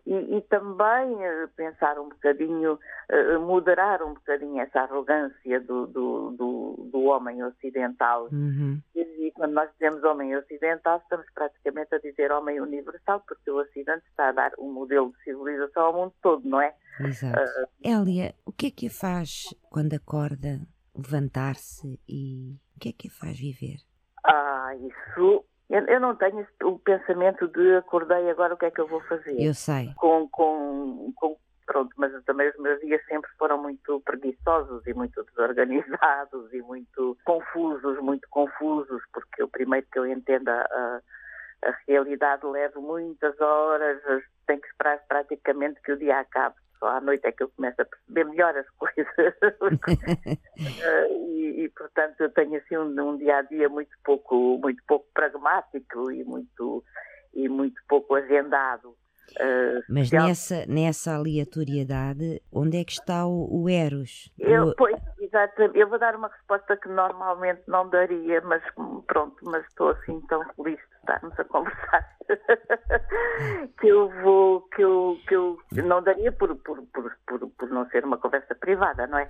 [0.05, 6.31] e, e também uh, pensar um bocadinho, uh, moderar um bocadinho essa arrogância do, do,
[6.31, 8.27] do, do homem ocidental.
[8.31, 8.81] Uhum.
[8.95, 13.59] E, e, quando nós dizemos homem ocidental, estamos praticamente a dizer homem universal, porque o
[13.59, 16.73] Ocidente está a dar um modelo de civilização ao mundo todo, não é?
[16.99, 17.39] Exato.
[17.39, 20.59] Uh, Elia, o que é que a faz quando acorda
[20.95, 23.77] levantar-se e o que é que a faz viver?
[24.25, 28.81] Ah, isso eu, eu, não tenho o pensamento de acordei agora o que é que
[28.81, 29.39] eu vou fazer.
[29.39, 29.93] Eu sei.
[29.97, 35.23] Com, com, com, pronto, mas também os meus dias sempre foram muito preguiçosos e muito
[35.23, 41.01] desorganizados e muito confusos, muito confusos, porque o primeiro que eu entenda a,
[41.65, 44.01] a realidade levo muitas horas,
[44.47, 47.81] tenho que esperar praticamente que o dia acabe só à noite é que eu começo
[47.81, 49.13] a perceber melhor as coisas.
[51.09, 55.07] e, e, portanto, eu tenho assim um, um, dia a dia muito pouco, muito pouco
[55.13, 56.83] pragmático e muito,
[57.33, 58.95] e muito pouco agendado.
[59.37, 64.31] Uh, Mas nessa, nessa aleatoriedade, onde é que está o, o Eros?
[64.39, 68.63] Eu, pois, exato, eu vou dar uma resposta que normalmente não daria, mas
[69.07, 72.17] pronto, mas estou assim tão feliz de estarmos a conversar
[73.79, 77.87] que eu vou, que eu, que eu não daria por, por, por, por, por não
[77.89, 79.29] ser uma conversa privada, não é?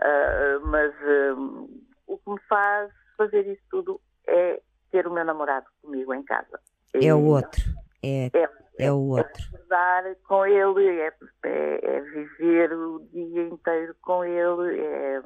[0.00, 1.70] Uh, mas uh,
[2.06, 6.60] o que me faz fazer isso tudo é ter o meu namorado comigo em casa.
[6.94, 7.62] É o outro.
[8.02, 9.42] É, é, é o outro.
[9.70, 11.12] É com ele, é,
[11.44, 15.20] é, é, viver o dia inteiro com ele, é,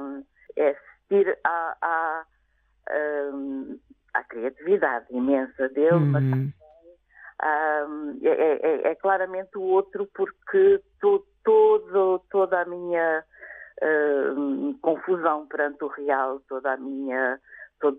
[0.56, 2.24] é assistir à, à,
[4.14, 6.06] à, criatividade imensa dele, uhum.
[6.06, 6.24] mas
[7.88, 13.24] um, é, é, é, claramente o outro porque to, todo, toda a minha
[13.82, 17.40] uh, confusão perante o real, toda a minha
[17.80, 17.98] todo,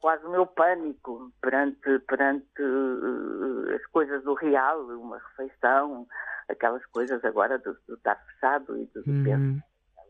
[0.00, 6.06] quase o meu pânico perante, perante uh, as coisas do real, uma refeição,
[6.48, 9.60] aquelas coisas agora de, de estar fechado e de, uhum.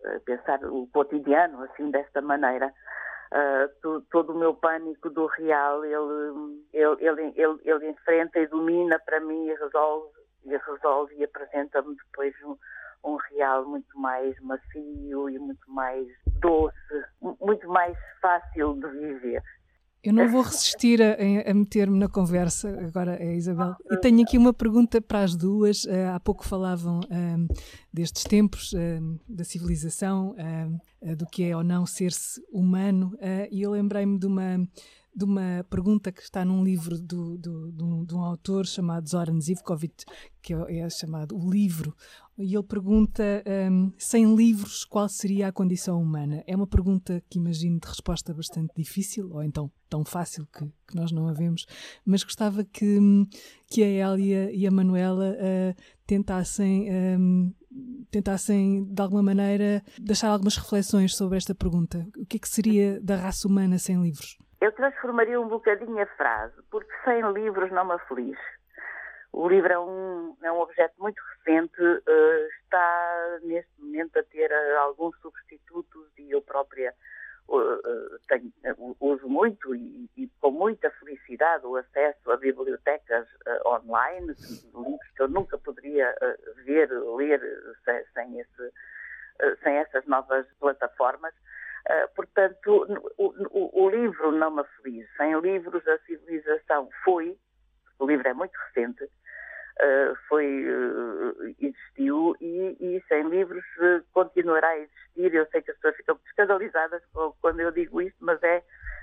[0.05, 2.73] pensar, pensar o cotidiano assim desta maneira.
[3.31, 8.99] Uh, todo o meu pânico do real ele, ele, ele, ele, ele enfrenta e domina
[9.01, 12.57] para mim e resolve e resolve e apresenta-me depois um,
[13.05, 16.07] um real muito mais macio e muito mais
[16.41, 16.75] doce,
[17.41, 19.43] muito mais fácil de viver.
[20.03, 21.17] Eu não vou resistir a,
[21.51, 23.75] a meter-me na conversa, agora é Isabel.
[23.91, 25.85] E tenho aqui uma pergunta para as duas.
[25.85, 27.49] Uh, há pouco falavam um,
[27.93, 33.61] destes tempos, um, da civilização, um, do que é ou não ser-se humano, uh, e
[33.61, 34.69] eu lembrei-me de uma,
[35.15, 39.09] de uma pergunta que está num livro do, do, de, um, de, um, autor chamado
[39.09, 40.05] Zoran Zivkovic,
[40.41, 41.93] que é, é chamado O Livro,
[42.39, 43.23] e ele pergunta:
[43.71, 46.43] um, sem livros, qual seria a condição humana?
[46.47, 50.95] É uma pergunta que imagino de resposta bastante difícil, ou então tão fácil que, que
[50.95, 51.67] nós não a vemos,
[52.07, 52.99] mas gostava que,
[53.67, 56.89] que a Elia e a Manuela uh, tentassem.
[57.19, 57.53] Um,
[58.11, 62.07] tentassem de alguma maneira deixar algumas reflexões sobre esta pergunta.
[62.17, 64.39] O que é que seria da raça humana sem livros?
[64.61, 68.41] Eu transformaria um bocadinho a frase, porque sem livros não me aflige.
[69.33, 74.51] O livro é um, é um objeto muito recente, uh, está neste momento a ter
[74.51, 76.95] uh, alguns substitutos e eu própria
[77.49, 78.53] uh, tenho,
[79.01, 83.27] uso muito e, e, com muita felicidade o acesso a bibliotecas
[83.67, 84.35] online,
[84.75, 86.15] livros que eu nunca poderia
[86.65, 87.41] ver, ler
[87.85, 88.73] sem, sem, esse,
[89.63, 91.35] sem essas novas plataformas.
[92.15, 92.87] portanto,
[93.17, 95.09] o, o, o livro não me aflige.
[95.17, 97.37] Sem livros a civilização foi
[97.99, 99.11] o livro é muito recente,
[99.81, 105.35] uh, foi, uh, existiu e, e, sem livros uh, continuará a existir.
[105.35, 107.03] Eu sei que as pessoas ficam escandalizadas
[107.41, 108.63] quando eu digo isto, mas é,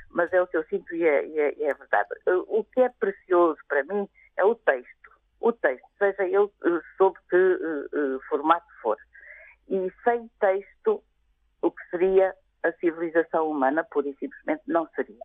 [0.09, 2.09] mas é o que eu sinto e é, e é, é verdade.
[2.47, 4.07] o que é precioso para mim
[4.38, 4.93] é o texto.
[5.41, 6.49] O texto, seja ele
[6.97, 7.59] sob que
[8.30, 8.97] formato for.
[9.67, 11.03] E sem texto,
[11.61, 15.19] o que seria a civilização humana, pura e simplesmente, não seria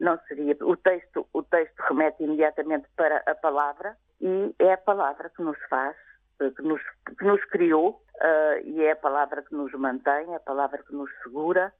[0.00, 0.56] não seria.
[0.62, 5.58] O texto, o texto remete imediatamente para a palavra e é a palavra que nos
[5.68, 5.96] faz,
[6.38, 6.80] que nos,
[7.18, 10.94] que nos criou uh, e é a palavra que nos mantém, é a palavra que
[10.94, 11.72] nos segura,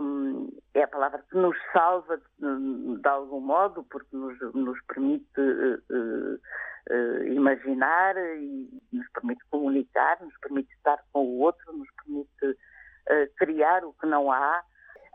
[0.00, 5.40] um, é a palavra que nos salva de, de algum modo, porque nos, nos permite
[5.40, 6.40] uh,
[6.90, 12.58] uh, imaginar e nos permite comunicar, nos permite estar com o outro, nos permite
[13.38, 14.62] criar o que não há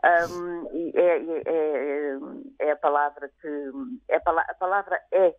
[0.04, 2.18] um, é, é, é,
[2.60, 3.48] é, a palavra que.
[4.08, 5.34] É a, palavra é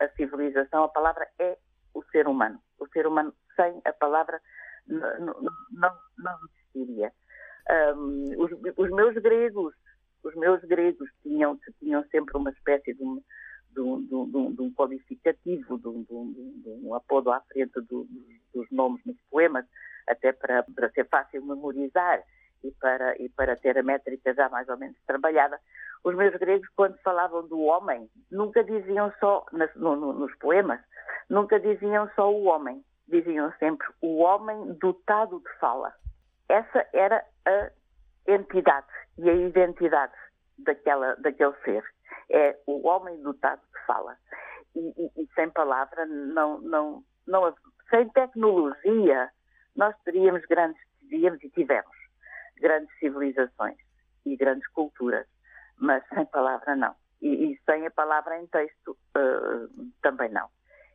[0.00, 1.56] a civilização, a palavra é
[1.94, 2.60] o ser humano.
[2.78, 4.40] O ser humano sem a palavra
[4.86, 5.40] não,
[5.70, 7.12] não, não existiria.
[7.96, 9.72] Um, os, os, meus gregos
[10.24, 13.22] Os meus gregos tinham, tinham sempre uma espécie de um,
[13.70, 18.06] de um, de um, de um qualificativo, de um, de apodo à frente do,
[18.52, 19.64] dos nomes nos poemas,
[20.06, 22.22] até para, para ser fácil memorizar
[22.82, 25.58] para, e para ter a métrica já mais ou menos trabalhada.
[26.04, 30.80] Os meus gregos, quando falavam do homem, nunca diziam só, nas, no, no, nos poemas,
[31.30, 35.94] nunca diziam só o homem, diziam sempre o homem dotado de fala.
[36.48, 37.70] Essa era a
[38.26, 40.12] entidade e a identidade
[40.58, 41.84] daquela, daquele ser.
[42.28, 44.16] É o homem dotado de fala.
[44.74, 47.54] E, e, e sem palavra, não, não, não,
[47.90, 49.30] sem tecnologia,
[49.76, 52.01] nós teríamos grandes, teríamos e tivemos
[52.62, 53.76] grandes civilizações
[54.24, 55.26] e grandes culturas,
[55.76, 56.94] mas sem palavra não.
[57.20, 60.48] E, e sem a palavra em texto uh, também não.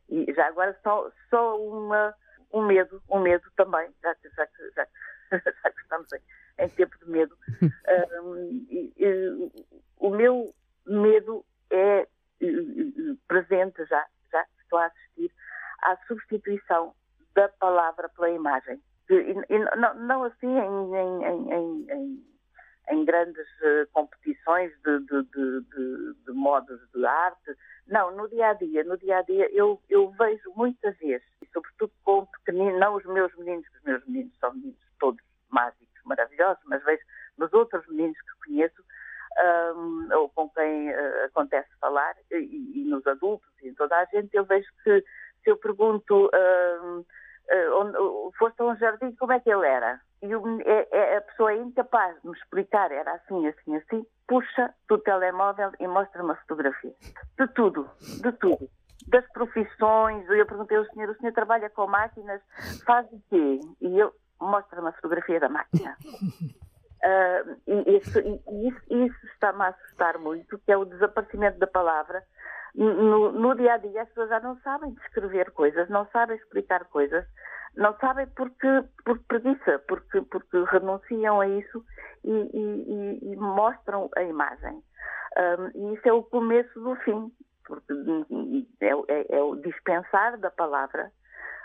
[0.08, 2.14] E já agora só, só uma,
[2.52, 4.92] um medo, um medo também, já que, já que, já que,
[5.62, 7.36] já que estamos em, em, tempo de medo.
[8.22, 9.50] Um, e, e,
[9.96, 10.54] o meu
[10.86, 12.06] medo é
[13.26, 15.32] presente já, já estou a assistir
[15.82, 16.94] à substituição
[17.34, 18.82] da palavra pela imagem.
[19.10, 22.24] E, e não, não, assim em, em, em,
[22.90, 27.56] em grandes uh, competições de, de, de, de, modos de arte.
[27.86, 31.46] Não, no dia a dia, no dia a dia eu, eu vejo muitas vezes, e
[31.52, 36.62] sobretudo com pequeninos, não os meus meninos, os meus meninos são meninos todos mágicos, maravilhosos,
[36.66, 37.02] mas vejo
[37.38, 38.84] nos outros meninos que conheço,
[39.74, 44.04] um, ou com quem uh, acontece falar, e, e, nos adultos e em toda a
[44.06, 45.02] gente, eu vejo que
[45.42, 46.30] se eu pergunto.
[46.34, 47.04] Um,
[47.50, 50.00] uh, foste a um jardim, como é que ele era?
[50.22, 54.06] E o, é, é, a pessoa é incapaz de me explicar, era assim, assim, assim,
[54.26, 56.92] puxa do telemóvel e mostra uma fotografia.
[57.38, 58.68] De tudo, de tudo.
[59.08, 62.42] Das profissões, eu perguntei ao senhor, o senhor trabalha com máquinas,
[62.84, 63.60] faz o quê?
[63.80, 65.96] E eu mostra uma fotografia da máquina.
[66.02, 71.66] Uh, e, isso, e isso, isso está-me a assustar muito, que é o desaparecimento da
[71.66, 72.22] palavra
[72.84, 76.84] no, no, dia a dia as pessoas já não sabem descrever coisas, não sabem explicar
[76.86, 77.26] coisas,
[77.76, 78.68] não sabem porque,
[79.04, 81.84] por preguiça, porque, porque renunciam a isso
[82.24, 84.82] e, e, e mostram a imagem.
[85.36, 87.32] Um, e isso é o começo do fim,
[87.66, 87.92] porque
[88.80, 91.10] é, é, é o dispensar da palavra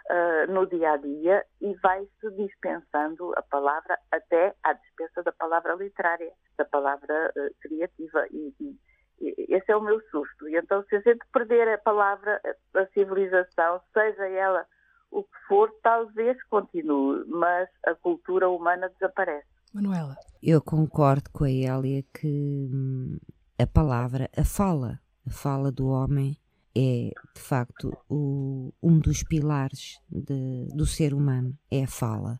[0.09, 5.75] uh, no dia a dia e vai-se dispensando a palavra até à dispensa da palavra
[5.75, 8.25] literária, da palavra uh, criativa.
[8.31, 10.47] E, e, esse é o meu susto.
[10.47, 12.39] E então, se a gente perder a palavra,
[12.75, 14.65] a civilização, seja ela
[15.11, 19.47] o que for, talvez continue, mas a cultura humana desaparece.
[19.73, 20.15] Manuela.
[20.41, 23.17] Eu concordo com a Elia que hum,
[23.57, 26.37] a palavra, a fala, a fala do homem
[26.75, 32.39] é de facto o, um dos pilares de, do ser humano, é a fala.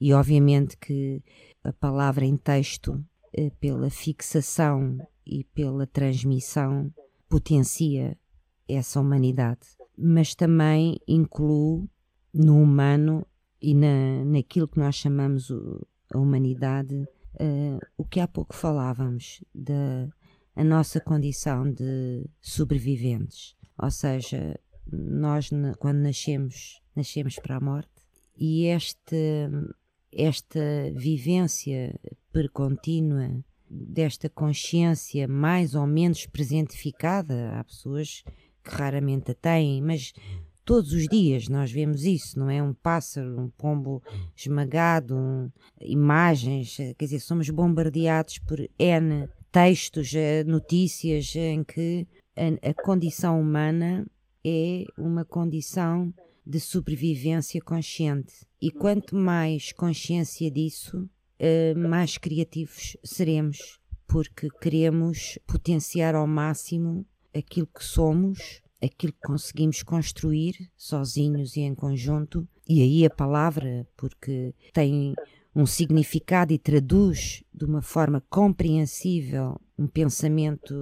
[0.00, 1.22] E obviamente que
[1.62, 3.04] a palavra em texto,
[3.36, 6.92] eh, pela fixação e pela transmissão
[7.28, 8.16] potencia
[8.68, 9.66] essa humanidade,
[9.96, 11.88] mas também inclui
[12.32, 13.26] no humano
[13.60, 16.94] e na, naquilo que nós chamamos o, a humanidade
[17.34, 20.08] uh, o que há pouco falávamos da
[20.56, 24.56] a nossa condição de sobreviventes, ou seja,
[24.86, 27.90] nós quando nascemos nascemos para a morte
[28.38, 29.16] e esta
[30.12, 30.60] esta
[30.94, 31.98] vivência
[32.32, 37.52] percontínua desta consciência mais ou menos presentificada.
[37.58, 38.22] Há pessoas
[38.62, 40.12] que raramente a têm, mas
[40.64, 42.62] todos os dias nós vemos isso, não é?
[42.62, 44.02] Um pássaro, um pombo
[44.34, 45.50] esmagado, um,
[45.80, 53.40] imagens, quer dizer, somos bombardeados por N textos, eh, notícias em que a, a condição
[53.40, 54.04] humana
[54.44, 56.12] é uma condição
[56.44, 58.34] de sobrevivência consciente.
[58.60, 61.08] E quanto mais consciência disso,
[61.44, 69.82] uh, mais criativos seremos, porque queremos potenciar ao máximo aquilo que somos, aquilo que conseguimos
[69.82, 75.14] construir sozinhos e em conjunto, e aí a palavra, porque tem
[75.54, 80.74] um significado e traduz de uma forma compreensível um pensamento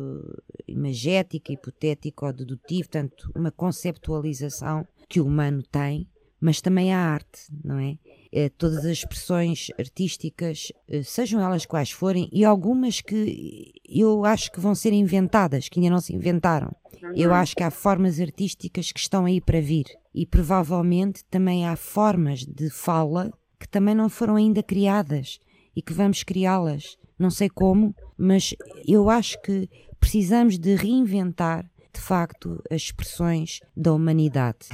[0.68, 6.08] imagético, hipotético ou dedutivo, tanto uma conceptualização que o humano tem,
[6.40, 7.98] mas também a arte, não é?
[8.33, 8.49] É?
[8.49, 14.61] Todas as expressões artísticas, eh, sejam elas quais forem, e algumas que eu acho que
[14.61, 16.74] vão ser inventadas, que ainda não se inventaram.
[17.14, 17.37] Eu uhum.
[17.37, 22.41] acho que há formas artísticas que estão aí para vir, e provavelmente também há formas
[22.47, 25.39] de fala que também não foram ainda criadas
[25.74, 26.97] e que vamos criá-las.
[27.18, 28.55] Não sei como, mas
[28.87, 29.68] eu acho que
[30.01, 34.68] precisamos de reinventar de facto as expressões da humanidade.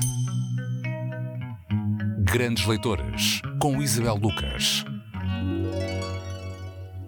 [2.33, 4.85] Grandes Leitores, com Isabel Lucas.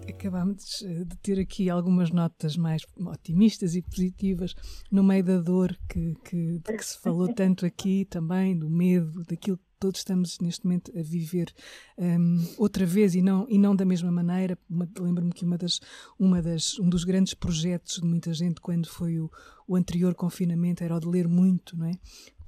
[0.09, 4.55] acabámos de ter aqui algumas notas mais otimistas e positivas
[4.91, 9.23] no meio da dor que, que, de que se falou tanto aqui também, do medo,
[9.23, 11.51] daquilo que todos estamos neste momento a viver
[11.97, 14.57] um, outra vez e não, e não da mesma maneira.
[14.99, 15.79] Lembro-me que uma das,
[16.19, 19.29] uma das, um dos grandes projetos de muita gente quando foi o,
[19.67, 21.93] o anterior confinamento era o de ler muito, não é?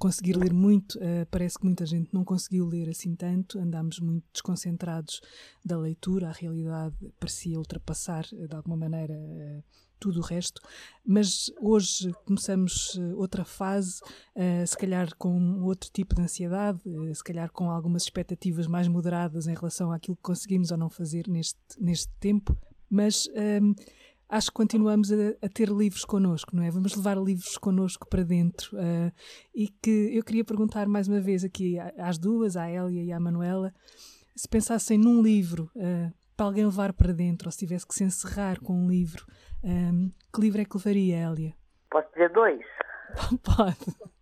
[0.04, 4.26] Conseguir ler muito, uh, parece que muita gente não conseguiu ler assim tanto, andámos muito
[4.34, 5.22] desconcentrados
[5.64, 9.14] da leitura, a realidade parecia ultrapassar uh, de alguma maneira.
[9.14, 9.64] Uh,
[9.98, 10.60] tudo o resto,
[11.06, 14.02] mas hoje começamos eh, outra fase,
[14.36, 16.82] uh, se calhar com outro tipo de ansiedade,
[17.14, 21.26] se calhar com algumas expectativas mais moderadas em relação àquilo que conseguimos ou não fazer
[21.26, 22.54] neste, neste tempo,
[22.90, 23.72] mas ehm,
[24.36, 26.70] acho que continuamos a, a, ter livros connosco, não é?
[26.70, 29.12] Vamos levar livros connosco para dentro uh,
[29.54, 33.20] e que eu queria perguntar mais uma vez aqui às duas, à Elia e à
[33.20, 33.72] Manuela,
[34.34, 35.70] se pensassem num livro
[36.36, 39.24] para alguém levar para dentro, ou se tivesse que se encerrar com um livro,
[39.62, 41.54] um, que livro é que levaria, Hélia?
[41.90, 42.64] Posso dizer dois?
[43.42, 44.12] Pode.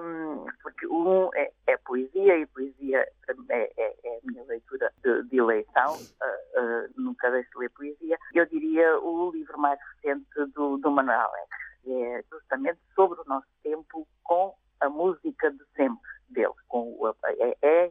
[0.00, 3.06] Um, porque um é, é, poesia e poesia
[3.50, 7.70] é, é, é a minha leitura de, de eleição, uh, uh, nunca deixo de ler
[7.70, 8.18] poesia.
[8.34, 11.48] Eu diria o livro mais recente do, do Manuel Alex,
[11.86, 16.54] é justamente sobre o nosso tempo com a música de sempre dele.
[16.68, 17.90] Com é, é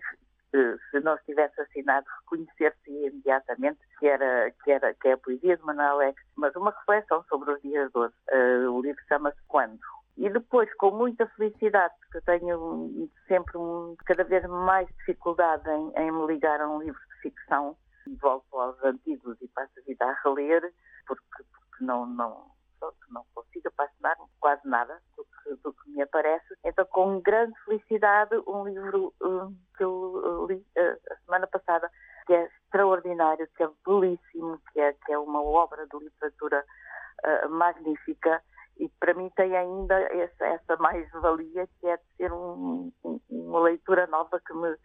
[0.92, 5.64] se nós tivesse assinado, reconhecer-se imediatamente que era, que era que é a poesia de
[5.64, 8.14] Manuel Alex, mas uma reflexão sobre os dias de hoje.
[8.32, 9.80] Uh, o livro chama-se Quando?
[10.18, 15.92] E depois, com muita felicidade, porque eu tenho sempre um, cada vez mais dificuldade em,
[15.98, 17.76] em me ligar a um livro de ficção,
[18.22, 20.74] volto aos antigos e passo a vida a reler,
[21.08, 22.46] porque, porque não, não,
[23.10, 26.56] não consigo apaixonar-me quase nada do que, do que, me aparece.
[26.64, 31.90] Então, com grande felicidade, um livro uh, que eu uh, li uh, a semana passada,
[32.28, 36.64] que é extraordinário, que é belíssimo, que é, que é uma obra de literatura
[37.26, 38.44] uh, magnífica
[38.78, 43.62] e para mim tem ainda essa, essa mais-valia que é de ser um, um, uma
[43.62, 44.76] leitura nova que me,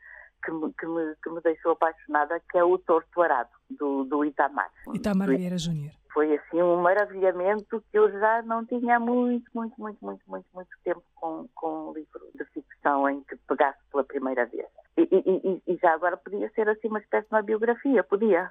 [0.45, 4.25] que me, que, me, que me deixou apaixonada, que é o Torto Arado, do, do
[4.25, 4.71] Itamar.
[4.95, 9.75] Itamar Vieira Júnior foi assim um maravilhamento que eu já não tinha há muito, muito,
[9.79, 14.03] muito, muito, muito, muito tempo com, com um livro de ficção em que pegasse pela
[14.03, 14.67] primeira vez.
[14.97, 18.51] E, e, e, já agora podia ser assim uma espécie de uma biografia, podia.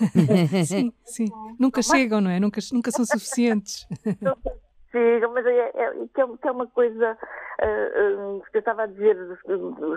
[0.66, 1.26] sim, sim.
[1.58, 2.40] Nunca chegam, não é?
[2.40, 3.86] Nunca, nunca são suficientes.
[4.96, 8.84] chega, mas é, é, que, é, que é uma coisa uh, uh, que eu estava
[8.84, 9.16] a dizer,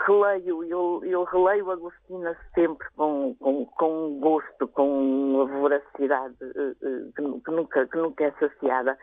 [0.05, 7.41] releio, eu, eu releio Agostina sempre com, com, com gosto, com uma voracidade uh, que,
[7.41, 8.97] que, nunca, que nunca é saciada.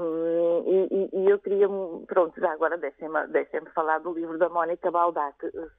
[0.00, 1.68] Um, e, e, eu queria,
[2.06, 5.36] pronto, já agora deixem-me deixem falar do livro da Mónica Baldac,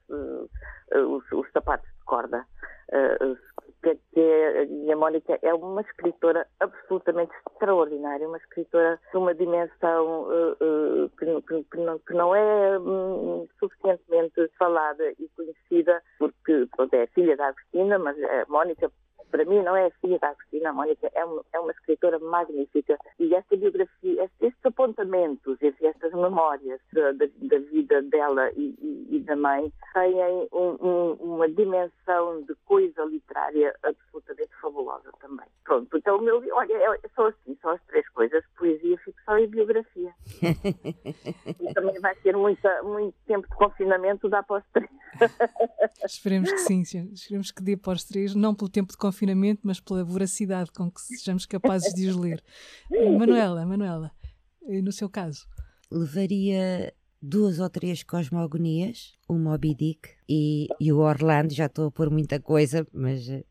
[0.08, 2.46] os, os Sapatos Corda.
[2.90, 3.38] Uh,
[4.14, 11.06] que, é, a Mónica é uma escritora absolutamente extraordinária, uma escritora de uma dimensão uh,
[11.06, 17.08] uh, que, que, que, não, não, é um, suficientemente falada e conhecida, porque pronto, é
[17.08, 18.92] filha da Agostina, mas a Mónica
[19.32, 22.98] para mim não é a filha da Agostina, Mónica é uma, é uma escritora magnífica
[23.20, 29.20] e esta biografia, estes apontamentos, estas memórias da, da, da vida dela e, e, e,
[29.22, 35.46] da mãe têm um, um, uma dimensão de coisa literária absolutamente fabulosa também.
[35.64, 39.48] Pronto, então o meu, olha, é, são assim, são as três coisas, poesia, ficção e
[39.48, 40.14] biografia.
[41.60, 44.90] e também vai ter muita, muito tempo de confinamento, dá para os três.
[46.06, 49.17] Esperemos que sim, esperemos que dê para os três, não pelo tempo de confinamento,
[49.64, 52.44] mas pela voracidade com que sejamos capazes de os ler.
[53.18, 54.12] Manuela, Manuela,
[54.84, 55.48] no seu caso?
[55.92, 61.92] Levaria duas ou três cosmogonias, o Moby Dick e, e o Orlando, já estou a
[61.92, 63.28] pôr muita coisa, mas...
[63.30, 63.44] Eh,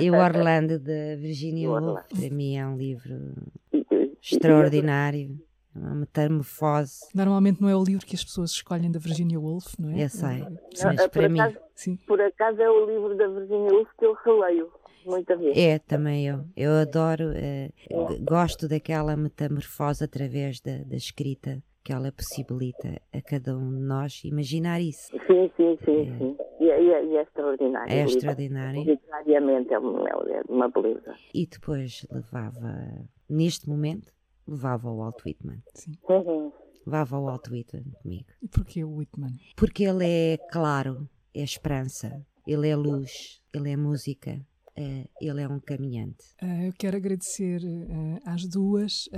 [0.00, 3.34] e o Orlando da Virginia Woolf, para mim é um livro
[4.22, 5.38] extraordinário
[5.74, 7.06] uma metamorfose.
[7.14, 10.04] Normalmente não é o livro que as pessoas escolhem da Virginia Woolf, não é?
[10.04, 11.40] Eu sei, não, mas para mim...
[11.74, 11.96] Sim.
[12.06, 14.70] Por acaso é o livro da Virginia Woolf que eu releio
[15.04, 15.56] muita vez.
[15.56, 16.44] É, também eu.
[16.56, 23.54] Eu adoro, uh, gosto daquela metamorfose através da, da escrita que ela possibilita a cada
[23.56, 25.10] um de nós imaginar isso.
[25.26, 26.18] Sim, sim, sim, é.
[26.18, 26.36] sim.
[26.60, 27.92] E, é, e, e é extraordinário.
[27.92, 28.84] É extraordinário.
[28.84, 31.14] Literariamente é uma, é uma beleza.
[31.34, 34.10] E depois levava, neste momento,
[34.46, 35.62] levava o Walt Whitman.
[35.74, 35.92] Sim.
[36.08, 36.52] Uhum.
[36.86, 38.26] Levava o Walt Whitman comigo.
[38.42, 39.36] E porquê o Whitman?
[39.56, 44.44] Porque ele é claro, é esperança, ele é luz, ele é música,
[44.78, 46.34] uh, ele é um caminhante.
[46.42, 49.08] Uh, eu quero agradecer uh, às duas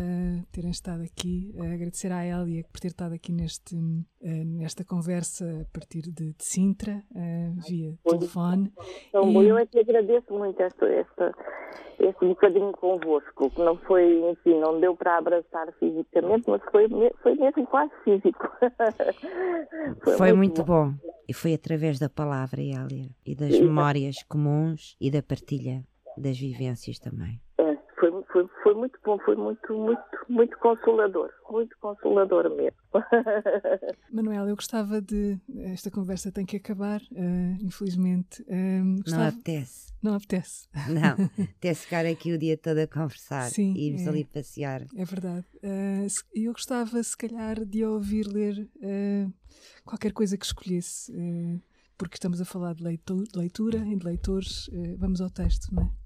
[0.53, 3.77] terem estado aqui, agradecer à Elia por ter estado aqui neste,
[4.45, 7.03] nesta conversa a partir de, de Sintra,
[7.67, 8.73] via telefone.
[9.09, 9.49] Então, e...
[9.49, 11.35] Eu é que agradeço muito esta, esta,
[12.01, 16.89] este bocadinho convosco, que não foi, enfim, não deu para abraçar fisicamente, mas foi,
[17.23, 18.49] foi mesmo quase físico.
[20.03, 20.91] foi, foi, muito, muito bom.
[20.91, 20.95] bom.
[21.29, 25.85] E foi através da palavra, Elia, e das memórias comuns e da partilha
[26.17, 27.41] das vivências também.
[28.37, 32.77] Foi, foi, muito bom, foi muito, muito, muito consolador, muito consolador mesmo.
[34.13, 35.41] Manuel, eu gostava de.
[35.73, 38.43] Esta conversa tem que acabar, uh, infelizmente.
[38.43, 39.23] Uh, gostava...
[39.23, 39.95] Não apetece.
[40.03, 40.69] Não apetece.
[40.91, 44.83] Não, apetece ficar aqui o dia todo a conversar Sim, e irmos é, ali passear.
[44.95, 45.47] É verdade.
[45.65, 48.69] Uh, eu gostava, se calhar, de ouvir ler
[49.83, 51.63] qualquer coisa que escolhesse, uh,
[51.97, 56.06] porque estamos a falar de leitura e de leitores, uh, vamos ao texto, não é?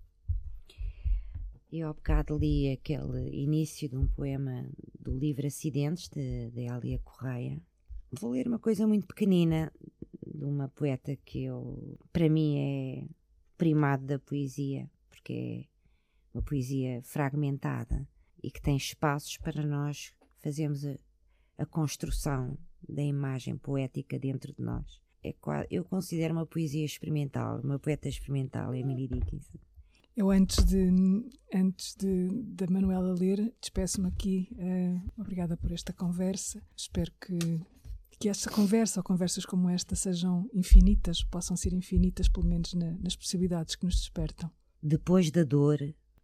[1.73, 4.69] Eu há bocado li aquele início de um poema
[4.99, 7.63] do livro Acidentes, de, de Alia Correia.
[8.11, 9.73] Vou ler uma coisa muito pequenina
[10.27, 13.09] de uma poeta que eu, para mim é
[13.57, 15.69] primado da poesia, porque
[16.35, 18.05] é uma poesia fragmentada
[18.43, 20.13] e que tem espaços para nós
[20.43, 20.97] fazermos a,
[21.57, 22.59] a construção
[22.89, 25.01] da imagem poética dentro de nós.
[25.23, 25.33] É,
[25.71, 29.59] eu considero uma poesia experimental, uma poeta experimental, Emily Dickinson.
[30.17, 30.91] Eu antes de
[31.55, 34.49] antes de da Manuela ler, despeço-me aqui.
[34.53, 36.63] Uh, obrigada por esta conversa.
[36.77, 37.61] Espero que
[38.21, 42.93] que esta conversa ou conversas como esta sejam infinitas, possam ser infinitas, pelo menos na,
[42.99, 44.51] nas possibilidades que nos despertam.
[44.83, 45.79] Depois da dor,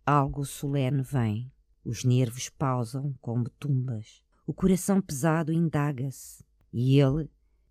[0.05, 1.51] algo solene vem.
[1.83, 4.23] Os nervos pausam como tumbas.
[4.47, 6.45] O coração pesado indaga-se.
[6.71, 7.31] E ele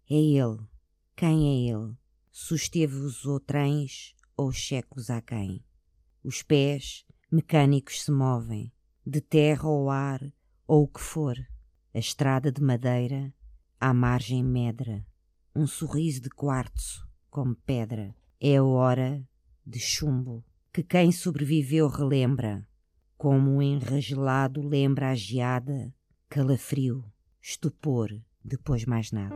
[0.09, 0.59] é ele.
[1.15, 1.93] Quem é ele?
[2.31, 4.71] Susteve os outrens ou os
[5.07, 5.63] a quem?
[6.25, 8.73] Os pés mecânicos se movem,
[9.05, 10.19] de terra ou ar
[10.67, 11.37] ou o que for.
[11.93, 13.31] A estrada de madeira,
[13.79, 15.05] à margem medra.
[15.55, 18.15] Um sorriso de quartzo, como pedra.
[18.41, 19.23] É a hora
[19.63, 22.67] de chumbo, que quem sobreviveu relembra,
[23.15, 25.93] como um enragelado lembra a geada,
[26.27, 27.05] calafrio,
[27.39, 28.09] estupor,
[28.43, 29.35] depois mais nada.